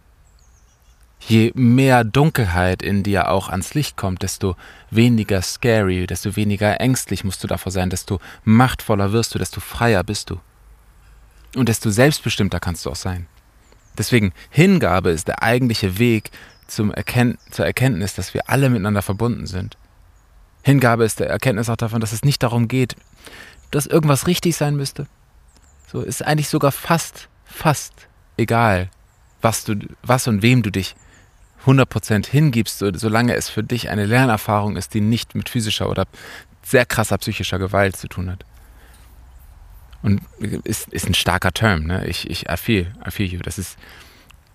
Je 1.27 1.51
mehr 1.55 2.03
Dunkelheit 2.03 2.83
in 2.83 3.01
dir 3.01 3.31
auch 3.31 3.49
ans 3.49 3.73
Licht 3.73 3.97
kommt, 3.97 4.21
desto 4.21 4.55
weniger 4.91 5.41
scary, 5.41 6.05
desto 6.05 6.35
weniger 6.35 6.79
ängstlich 6.79 7.23
musst 7.23 7.43
du 7.43 7.47
davor 7.47 7.71
sein, 7.71 7.89
desto 7.89 8.19
machtvoller 8.43 9.11
wirst 9.11 9.33
du, 9.33 9.39
desto 9.39 9.59
freier 9.59 10.03
bist 10.03 10.29
du. 10.29 10.39
Und 11.55 11.67
desto 11.67 11.89
selbstbestimmter 11.89 12.59
kannst 12.59 12.85
du 12.85 12.91
auch 12.91 12.95
sein. 12.95 13.25
Deswegen, 13.97 14.33
Hingabe 14.51 15.09
ist 15.09 15.27
der 15.27 15.41
eigentliche 15.41 15.97
Weg 15.97 16.29
zum 16.67 16.93
Erken 16.93 17.39
zur 17.49 17.65
Erkenntnis, 17.65 18.13
dass 18.13 18.35
wir 18.35 18.51
alle 18.51 18.69
miteinander 18.69 19.01
verbunden 19.01 19.47
sind. 19.47 19.79
Hingabe 20.61 21.05
ist 21.05 21.19
der 21.19 21.29
Erkenntnis 21.31 21.69
auch 21.69 21.75
davon, 21.75 22.01
dass 22.01 22.13
es 22.13 22.23
nicht 22.23 22.43
darum 22.43 22.67
geht, 22.67 22.95
dass 23.71 23.87
irgendwas 23.87 24.27
richtig 24.27 24.55
sein 24.55 24.75
müsste. 24.75 25.07
So 25.93 26.01
ist 26.01 26.21
eigentlich 26.21 26.49
sogar 26.49 26.73
fast, 26.73 27.29
fast 27.45 27.93
egal, 28.35 28.89
was 29.41 29.63
du, 29.63 29.75
was 30.01 30.27
und 30.27 30.41
wem 30.41 30.61
du 30.61 30.69
dich 30.69 30.95
100% 31.65 32.27
hingibst, 32.27 32.79
solange 32.79 33.35
es 33.35 33.47
für 33.47 33.63
dich 33.63 33.89
eine 33.89 34.05
Lernerfahrung 34.05 34.75
ist, 34.75 34.93
die 34.93 34.99
nicht 34.99 35.35
mit 35.35 35.47
physischer 35.47 35.89
oder 35.89 36.05
sehr 36.61 36.85
krasser 36.85 37.17
psychischer 37.17 37.59
Gewalt 37.59 37.95
zu 37.95 38.09
tun 38.09 38.29
hat. 38.29 38.43
Und 40.01 40.21
ist, 40.65 40.89
ist 40.89 41.07
ein 41.07 41.13
starker 41.13 41.53
Term, 41.53 41.83
ne? 41.83 42.05
Ich, 42.07 42.29
ich 42.29 42.49
I 42.49 42.57
feel, 42.57 42.93
I 43.07 43.11
feel 43.11 43.27
you. 43.31 43.39
Das 43.39 43.57
ist 43.57 43.77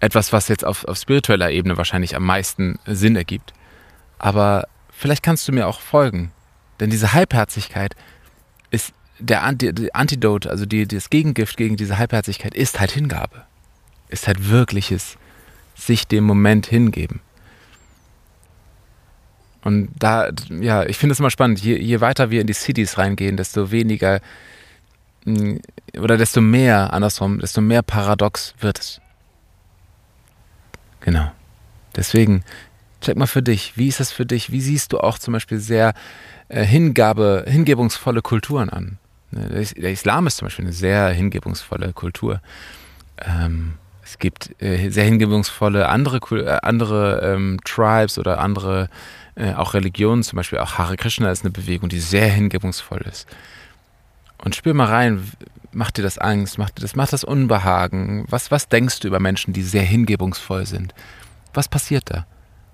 etwas, 0.00 0.34
was 0.34 0.48
jetzt 0.48 0.66
auf, 0.66 0.84
auf 0.84 0.98
spiritueller 0.98 1.50
Ebene 1.50 1.78
wahrscheinlich 1.78 2.14
am 2.14 2.24
meisten 2.24 2.78
Sinn 2.84 3.16
ergibt. 3.16 3.54
Aber 4.18 4.68
Vielleicht 4.98 5.22
kannst 5.22 5.46
du 5.46 5.52
mir 5.52 5.68
auch 5.68 5.78
folgen. 5.78 6.32
Denn 6.80 6.90
diese 6.90 7.12
Halbherzigkeit 7.12 7.94
ist 8.72 8.92
der 9.18 9.44
Antidote, 9.44 10.50
also 10.50 10.66
die, 10.66 10.86
das 10.86 11.10
Gegengift 11.10 11.56
gegen 11.56 11.76
diese 11.76 11.98
Halbherzigkeit 11.98 12.54
ist 12.54 12.80
halt 12.80 12.92
Hingabe. 12.92 13.44
Ist 14.08 14.26
halt 14.26 14.48
wirkliches 14.48 15.16
sich 15.74 16.06
dem 16.06 16.24
Moment 16.24 16.66
hingeben. 16.66 17.20
Und 19.62 19.90
da, 19.98 20.30
ja, 20.60 20.84
ich 20.84 20.96
finde 20.96 21.12
es 21.12 21.20
immer 21.20 21.30
spannend, 21.30 21.60
je, 21.60 21.76
je, 21.76 22.00
weiter 22.00 22.30
wir 22.30 22.40
in 22.40 22.46
die 22.46 22.52
Cities 22.52 22.96
reingehen, 22.96 23.36
desto 23.36 23.70
weniger 23.70 24.20
mm, 25.24 25.56
oder 25.98 26.16
desto 26.16 26.40
mehr, 26.40 26.92
andersrum, 26.92 27.40
desto 27.40 27.60
mehr 27.60 27.82
paradox 27.82 28.54
wird 28.60 28.78
es. 28.78 29.00
Genau. 31.00 31.30
Deswegen 31.96 32.44
Check 33.00 33.16
mal 33.16 33.26
für 33.26 33.42
dich, 33.42 33.76
wie 33.76 33.88
ist 33.88 34.00
das 34.00 34.10
für 34.10 34.26
dich? 34.26 34.50
Wie 34.50 34.60
siehst 34.60 34.92
du 34.92 34.98
auch 34.98 35.18
zum 35.18 35.32
Beispiel 35.32 35.58
sehr 35.58 35.94
äh, 36.48 36.64
Hingabe, 36.64 37.44
hingebungsvolle 37.46 38.22
Kulturen 38.22 38.70
an? 38.70 38.98
Ne, 39.30 39.64
der, 39.76 39.92
Islam 39.92 40.26
ist 40.26 40.38
zum 40.38 40.46
Beispiel 40.46 40.64
eine 40.64 40.72
sehr 40.72 41.08
hingebungsvolle 41.10 41.92
Kultur. 41.92 42.40
Ähm, 43.18 43.74
es 44.02 44.18
gibt 44.18 44.60
äh, 44.62 44.88
sehr 44.90 45.04
hingebungsvolle 45.04 45.88
andere, 45.88 46.18
äh, 46.44 46.58
andere 46.62 47.20
ähm, 47.34 47.58
Tribes 47.64 48.18
oder 48.18 48.40
andere 48.40 48.88
äh, 49.34 49.52
auch 49.54 49.74
Religionen, 49.74 50.22
zum 50.22 50.36
Beispiel 50.36 50.58
auch 50.58 50.78
Hare 50.78 50.96
Krishna 50.96 51.30
ist 51.30 51.44
eine 51.44 51.50
Bewegung, 51.50 51.88
die 51.88 52.00
sehr 52.00 52.28
hingebungsvoll 52.28 53.02
ist. 53.02 53.26
Und 54.42 54.54
spür 54.54 54.72
mal 54.72 54.86
rein, 54.86 55.30
macht 55.72 55.98
dir 55.98 56.02
das 56.02 56.18
Angst, 56.18 56.58
macht 56.58 56.78
dir 56.78 56.82
das, 56.82 56.96
macht 56.96 57.12
das 57.12 57.24
Unbehagen? 57.24 58.24
Was, 58.28 58.50
was 58.50 58.68
denkst 58.68 59.00
du 59.00 59.08
über 59.08 59.20
Menschen, 59.20 59.52
die 59.52 59.62
sehr 59.62 59.82
hingebungsvoll 59.82 60.66
sind? 60.66 60.94
Was 61.54 61.68
passiert 61.68 62.04
da? 62.06 62.26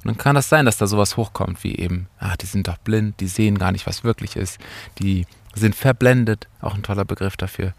Und 0.05 0.09
dann 0.09 0.19
kann 0.19 0.35
das 0.35 0.49
sein, 0.49 0.67
dass 0.67 0.77
da 0.77 0.87
sowas 0.87 1.17
hochkommt, 1.17 1.65
wie 1.65 1.75
eben, 1.77 2.09
ah, 2.19 2.35
die 2.37 2.47
sind 2.47 2.69
doch 2.69 2.79
blind, 2.79 3.21
die 3.21 3.27
sehen 3.27 3.59
gar 3.59 3.73
nicht, 3.73 3.87
was 3.87 4.05
wirklich 4.05 4.37
ist, 4.37 4.59
die 4.99 5.27
sind 5.55 5.75
verblendet, 5.75 6.49
auch 6.61 6.75
ein 6.75 6.83
toller 6.83 7.05
Begriff 7.05 7.37
dafür. 7.37 7.75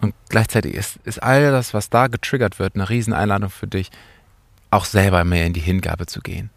Und 0.00 0.14
gleichzeitig 0.28 0.74
ist, 0.74 0.98
ist 1.04 1.22
all 1.22 1.50
das, 1.50 1.74
was 1.74 1.90
da 1.90 2.06
getriggert 2.06 2.58
wird, 2.58 2.74
eine 2.74 2.88
Rieseneinladung 2.88 3.50
für 3.50 3.66
dich, 3.66 3.90
auch 4.70 4.84
selber 4.84 5.24
mehr 5.24 5.46
in 5.46 5.54
die 5.54 5.60
Hingabe 5.60 6.06
zu 6.06 6.20
gehen. 6.20 6.50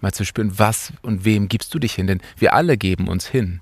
Mal 0.00 0.12
zu 0.12 0.24
spüren, 0.24 0.58
was 0.58 0.92
und 1.02 1.24
wem 1.24 1.48
gibst 1.48 1.74
du 1.74 1.78
dich 1.78 1.94
hin? 1.94 2.06
Denn 2.06 2.20
wir 2.36 2.54
alle 2.54 2.76
geben 2.76 3.08
uns 3.08 3.26
hin. 3.26 3.60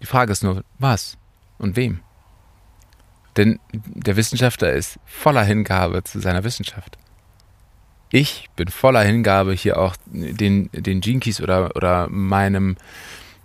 Die 0.00 0.06
Frage 0.06 0.30
ist 0.30 0.44
nur, 0.44 0.62
was 0.78 1.16
und 1.58 1.74
wem? 1.74 2.00
Denn 3.36 3.58
der 3.72 4.16
Wissenschaftler 4.16 4.72
ist 4.72 5.00
voller 5.04 5.42
Hingabe 5.42 6.04
zu 6.04 6.20
seiner 6.20 6.44
Wissenschaft 6.44 6.98
ich 8.10 8.48
bin 8.56 8.68
voller 8.68 9.02
Hingabe 9.02 9.52
hier 9.52 9.78
auch 9.78 9.96
den, 10.06 10.70
den 10.72 11.00
Jinkies 11.00 11.40
oder, 11.40 11.76
oder 11.76 12.08
meinem, 12.08 12.76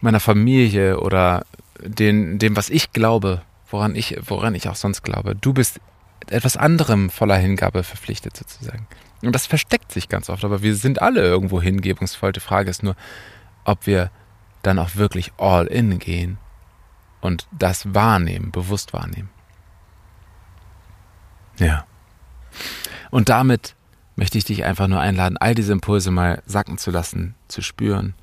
meiner 0.04 0.20
Familie 0.20 1.00
oder 1.00 1.46
den, 1.80 2.38
dem, 2.38 2.56
was 2.56 2.70
ich 2.70 2.92
glaube, 2.92 3.42
woran 3.70 3.96
ich, 3.96 4.18
woran 4.26 4.54
ich 4.54 4.68
auch 4.68 4.76
sonst 4.76 5.02
glaube. 5.02 5.36
Du 5.36 5.54
bist 5.54 5.80
etwas 6.28 6.58
anderem 6.58 7.10
voller 7.10 7.38
Hingabe 7.38 7.84
verpflichtet 7.84 8.38
sozusagen. 8.38 8.88
Und 9.22 9.34
das 9.34 9.48
versteckt 9.48 9.92
sich 9.92 10.10
ganz 10.10 10.30
oft, 10.30 10.44
aber 10.44 10.62
wir 10.62 10.76
sind 10.76 11.02
alle 11.02 11.22
irgendwo 11.22 11.62
hingebungsvoll. 11.62 12.34
Die 12.34 12.42
Frage 12.42 12.70
ist 12.70 12.84
nur, 12.84 12.96
ob 13.63 13.88
wir 13.88 14.12
dann 14.62 14.78
auch 14.80 14.96
wirklich 14.96 15.32
all 15.38 15.68
in 15.68 16.00
gehen 16.00 16.38
und 17.22 17.48
das 17.52 17.94
wahrnehmen, 17.94 18.52
bewusst 18.52 18.94
wahrnehmen. 18.94 19.30
Ja. 21.58 21.86
Und 23.10 23.30
damit 23.30 23.76
möchte 24.16 24.38
ich 24.38 24.44
dich 24.44 24.66
einfach 24.66 24.88
nur 24.88 25.00
einladen, 25.00 25.38
all 25.38 25.56
diese 25.56 25.72
Impulse 25.72 26.12
mal 26.12 26.42
sacken 26.46 26.78
zu 26.78 26.92
lassen, 26.92 27.36
zu 27.48 27.62
spüren. 27.62 28.16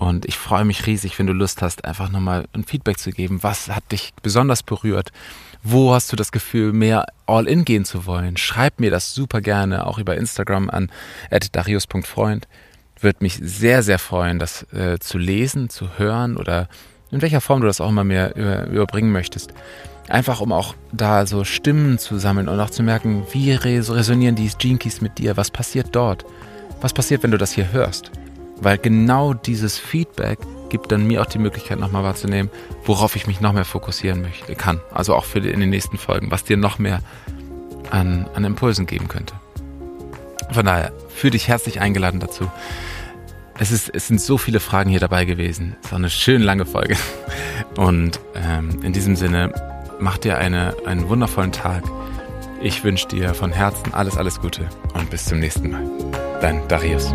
Und 0.00 0.24
ich 0.24 0.38
freue 0.38 0.64
mich 0.64 0.86
riesig, 0.86 1.18
wenn 1.18 1.26
du 1.26 1.34
Lust 1.34 1.60
hast, 1.60 1.84
einfach 1.84 2.08
nochmal 2.08 2.46
ein 2.54 2.64
Feedback 2.64 2.98
zu 2.98 3.10
geben. 3.10 3.42
Was 3.42 3.68
hat 3.68 3.92
dich 3.92 4.14
besonders 4.22 4.62
berührt? 4.62 5.12
Wo 5.62 5.92
hast 5.92 6.10
du 6.10 6.16
das 6.16 6.32
Gefühl, 6.32 6.72
mehr 6.72 7.04
all 7.26 7.46
in 7.46 7.66
gehen 7.66 7.84
zu 7.84 8.06
wollen? 8.06 8.38
Schreib 8.38 8.80
mir 8.80 8.90
das 8.90 9.14
super 9.14 9.42
gerne, 9.42 9.86
auch 9.86 9.98
über 9.98 10.16
Instagram 10.16 10.70
an 10.70 10.90
darius.freund. 11.52 12.48
Würde 12.98 13.18
mich 13.20 13.38
sehr, 13.42 13.82
sehr 13.82 13.98
freuen, 13.98 14.38
das 14.38 14.62
äh, 14.72 14.98
zu 15.00 15.18
lesen, 15.18 15.68
zu 15.68 15.98
hören 15.98 16.38
oder 16.38 16.70
in 17.10 17.20
welcher 17.20 17.42
Form 17.42 17.60
du 17.60 17.66
das 17.66 17.82
auch 17.82 17.90
immer 17.90 18.04
mehr 18.04 18.34
über, 18.36 18.68
überbringen 18.68 19.12
möchtest. 19.12 19.52
Einfach 20.08 20.40
um 20.40 20.52
auch 20.52 20.76
da 20.92 21.26
so 21.26 21.44
Stimmen 21.44 21.98
zu 21.98 22.18
sammeln 22.18 22.48
und 22.48 22.58
auch 22.58 22.70
zu 22.70 22.82
merken, 22.82 23.26
wie 23.32 23.52
resonieren 23.52 24.34
die 24.34 24.50
Gene 24.56 24.78
mit 25.02 25.18
dir, 25.18 25.36
was 25.36 25.50
passiert 25.50 25.88
dort, 25.92 26.24
was 26.80 26.94
passiert, 26.94 27.22
wenn 27.22 27.32
du 27.32 27.38
das 27.38 27.52
hier 27.52 27.70
hörst. 27.70 28.10
Weil 28.60 28.78
genau 28.78 29.34
dieses 29.34 29.78
Feedback 29.78 30.38
gibt 30.68 30.92
dann 30.92 31.06
mir 31.06 31.22
auch 31.22 31.26
die 31.26 31.38
Möglichkeit 31.38 31.78
nochmal 31.78 32.04
wahrzunehmen, 32.04 32.50
worauf 32.84 33.16
ich 33.16 33.26
mich 33.26 33.40
noch 33.40 33.52
mehr 33.52 33.64
fokussieren 33.64 34.22
möchte, 34.22 34.54
kann. 34.54 34.80
Also 34.92 35.14
auch 35.14 35.24
für 35.24 35.40
die, 35.40 35.50
in 35.50 35.60
den 35.60 35.70
nächsten 35.70 35.98
Folgen, 35.98 36.30
was 36.30 36.44
dir 36.44 36.56
noch 36.56 36.78
mehr 36.78 37.00
an, 37.90 38.28
an 38.34 38.44
Impulsen 38.44 38.86
geben 38.86 39.08
könnte. 39.08 39.34
Von 40.52 40.66
daher, 40.66 40.92
fühle 41.08 41.32
dich 41.32 41.48
herzlich 41.48 41.80
eingeladen 41.80 42.20
dazu. 42.20 42.50
Es, 43.58 43.70
ist, 43.72 43.90
es 43.94 44.08
sind 44.08 44.20
so 44.20 44.38
viele 44.38 44.58
Fragen 44.58 44.88
hier 44.88 45.00
dabei 45.00 45.26
gewesen. 45.26 45.76
Es 45.84 45.92
war 45.92 45.98
eine 45.98 46.10
schön 46.10 46.40
lange 46.40 46.64
Folge. 46.64 46.96
Und 47.76 48.18
ähm, 48.34 48.82
in 48.82 48.92
diesem 48.92 49.16
Sinne, 49.16 49.52
mach 50.00 50.18
dir 50.18 50.38
eine, 50.38 50.74
einen 50.86 51.08
wundervollen 51.08 51.52
Tag. 51.52 51.84
Ich 52.62 52.84
wünsche 52.84 53.08
dir 53.08 53.34
von 53.34 53.52
Herzen 53.52 53.94
alles, 53.94 54.16
alles 54.16 54.40
Gute 54.40 54.68
und 54.94 55.10
bis 55.10 55.26
zum 55.26 55.40
nächsten 55.40 55.70
Mal. 55.70 55.82
Dein 56.40 56.66
Darius. 56.68 57.14